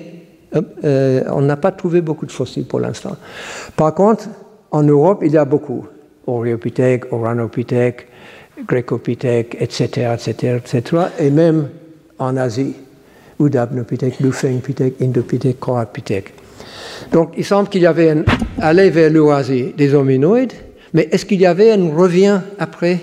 euh, 0.54 0.60
euh, 0.84 1.22
on 1.32 1.40
n'a 1.40 1.56
pas 1.56 1.72
trouvé 1.72 2.02
beaucoup 2.02 2.26
de 2.26 2.32
fossiles 2.32 2.66
pour 2.66 2.80
l'instant. 2.80 3.16
Par 3.76 3.94
contre, 3.94 4.28
en 4.70 4.82
Europe, 4.82 5.22
il 5.24 5.32
y 5.32 5.38
a 5.38 5.46
beaucoup. 5.46 5.86
Oreopithèque, 6.26 7.12
Oranopithèque, 7.12 8.06
Grecopithèque, 8.66 9.56
etc., 9.60 10.14
etc., 10.14 10.56
etc., 10.56 11.02
et 11.18 11.30
même 11.30 11.68
en 12.18 12.36
Asie, 12.36 12.74
Udapnopithèque, 13.38 14.20
Dufengpithèque, 14.20 14.94
Indopithèque, 15.00 15.60
Coapithèque. 15.60 16.32
Donc, 17.12 17.32
il 17.36 17.44
semble 17.44 17.68
qu'il 17.68 17.82
y 17.82 17.86
avait 17.86 18.10
un 18.10 18.24
aller 18.58 18.90
vers 18.90 19.10
l'Eurasie 19.10 19.74
des 19.76 19.94
hominoïdes, 19.94 20.54
mais 20.94 21.08
est-ce 21.12 21.26
qu'il 21.26 21.40
y 21.40 21.46
avait 21.46 21.72
un 21.72 21.94
revient 21.94 22.40
après 22.58 23.00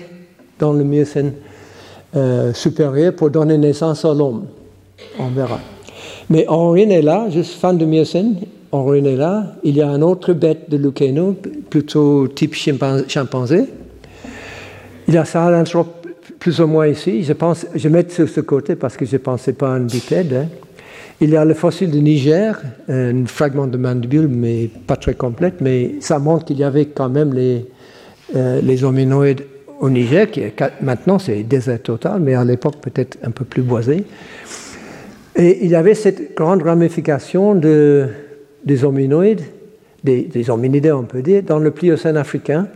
dans 0.58 0.72
le 0.72 0.84
Miocène 0.84 1.34
euh, 2.16 2.52
supérieur 2.52 3.14
pour 3.14 3.30
donner 3.30 3.56
naissance 3.56 4.04
à 4.04 4.12
l'homme? 4.12 4.46
On 5.18 5.28
verra. 5.28 5.60
Mais 6.30 6.46
en 6.48 6.74
est 6.74 7.02
là, 7.02 7.28
juste 7.30 7.54
fin 7.54 7.74
de 7.74 7.84
Miocène, 7.84 8.36
est 8.94 9.16
là, 9.16 9.54
il 9.62 9.76
y 9.76 9.82
a 9.82 9.88
un 9.88 10.02
autre 10.02 10.32
bête 10.32 10.68
de 10.68 10.76
Lucano, 10.76 11.36
plutôt 11.70 12.28
type 12.28 12.54
chimpanzé. 12.54 13.64
Il 15.06 15.14
y 15.14 15.16
a 15.18 15.24
Sahelanthrope 15.24 16.06
plus 16.38 16.60
ou 16.60 16.66
moins 16.66 16.86
ici. 16.86 17.22
Je 17.22 17.32
pense, 17.32 17.66
je 17.74 17.88
mets 17.88 18.08
sur 18.08 18.28
ce 18.28 18.40
côté 18.40 18.76
parce 18.76 18.96
que 18.96 19.04
je 19.04 19.12
ne 19.12 19.18
pensais 19.18 19.52
pas 19.52 19.68
à 19.68 19.72
un 19.72 19.80
bipède. 19.80 20.32
Hein. 20.34 20.46
Il 21.20 21.30
y 21.30 21.36
a 21.36 21.44
le 21.44 21.54
fossile 21.54 21.90
de 21.90 21.98
Niger, 21.98 22.60
un 22.88 23.24
fragment 23.26 23.66
de 23.66 23.76
mandibule, 23.76 24.28
mais 24.28 24.68
pas 24.86 24.96
très 24.96 25.14
complète, 25.14 25.60
mais 25.60 25.94
ça 26.00 26.18
montre 26.18 26.44
qu'il 26.46 26.58
y 26.58 26.64
avait 26.64 26.86
quand 26.86 27.08
même 27.08 27.32
les, 27.32 27.66
euh, 28.34 28.60
les 28.62 28.82
hominoïdes 28.82 29.44
au 29.80 29.88
Niger, 29.90 30.30
qui 30.30 30.42
maintenant 30.80 31.18
c'est 31.18 31.42
désert 31.44 31.82
total, 31.82 32.20
mais 32.20 32.34
à 32.34 32.44
l'époque 32.44 32.76
peut-être 32.80 33.18
un 33.22 33.30
peu 33.30 33.44
plus 33.44 33.62
boisé. 33.62 34.04
Et 35.36 35.64
il 35.64 35.70
y 35.70 35.74
avait 35.74 35.94
cette 35.94 36.36
grande 36.36 36.62
ramification 36.62 37.54
de, 37.54 38.08
des 38.64 38.84
hominoïdes, 38.84 39.42
des, 40.02 40.50
hominidés 40.50 40.92
on 40.92 41.04
peut 41.04 41.22
dire, 41.22 41.42
dans 41.42 41.58
le 41.58 41.70
Pliocène 41.70 42.16
africain. 42.16 42.68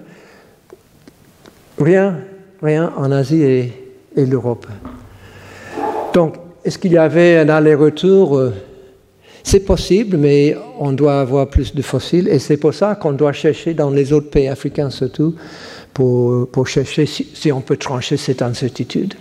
Rien, 1.78 2.18
rien 2.62 2.92
en 2.96 3.12
Asie 3.12 3.42
et, 3.42 3.72
l'Europe. 4.16 4.66
Donc, 6.12 6.34
est-ce 6.64 6.78
qu'il 6.78 6.92
y 6.92 6.98
avait 6.98 7.38
un 7.38 7.48
aller-retour? 7.48 8.36
Euh, 8.36 8.52
C'est 9.44 9.60
possible, 9.60 10.16
mais 10.16 10.56
on 10.78 10.92
doit 10.92 11.20
avoir 11.20 11.48
plus 11.48 11.74
de 11.74 11.82
fossiles 11.82 12.28
et 12.28 12.38
c'est 12.38 12.56
pour 12.56 12.74
ça 12.74 12.96
qu'on 12.96 13.12
doit 13.12 13.32
chercher 13.32 13.74
dans 13.74 13.90
les 13.90 14.12
autres 14.12 14.28
pays 14.28 14.48
africains 14.48 14.90
surtout 14.90 15.36
pour, 15.94 16.48
pour 16.50 16.66
chercher 16.66 17.06
si 17.06 17.52
on 17.52 17.60
peut 17.60 17.76
trancher 17.76 18.16
cette 18.16 18.42
incertitude. 18.42 19.14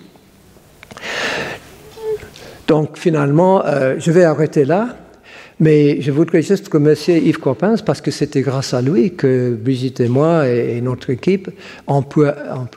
Donc 2.67 2.97
finalement, 2.97 3.65
euh, 3.65 3.95
je 3.97 4.11
vais 4.11 4.25
arrêter 4.25 4.65
là, 4.65 4.97
mais 5.59 6.01
je 6.01 6.11
voudrais 6.11 6.41
juste 6.41 6.71
remercier 6.71 7.17
Yves 7.17 7.39
Coppens 7.39 7.81
parce 7.85 8.01
que 8.01 8.11
c'était 8.11 8.41
grâce 8.41 8.73
à 8.73 8.81
lui 8.81 9.13
que 9.13 9.55
Brigitte 9.55 9.99
et 9.99 10.07
moi 10.07 10.47
et, 10.47 10.81
notre 10.81 11.09
équipe, 11.09 11.49
on 11.87 12.03
peut, 12.03 12.31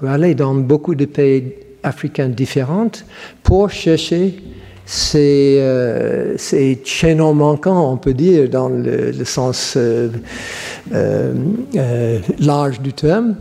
aller 0.06 0.34
dans 0.34 0.54
beaucoup 0.54 0.94
de 0.94 1.04
pays 1.04 1.52
africains 1.82 2.28
différents 2.28 2.90
pour 3.42 3.70
chercher 3.70 4.34
ces, 4.86 5.58
euh, 5.60 6.36
ces 6.36 6.80
chaînons 6.84 7.34
manquants, 7.34 7.92
on 7.92 7.96
peut 7.96 8.14
dire, 8.14 8.48
dans 8.48 8.68
le, 8.68 9.12
sens 9.24 9.74
euh, 9.76 10.08
euh, 10.92 12.18
large 12.40 12.80
du 12.80 12.92
terme, 12.92 13.36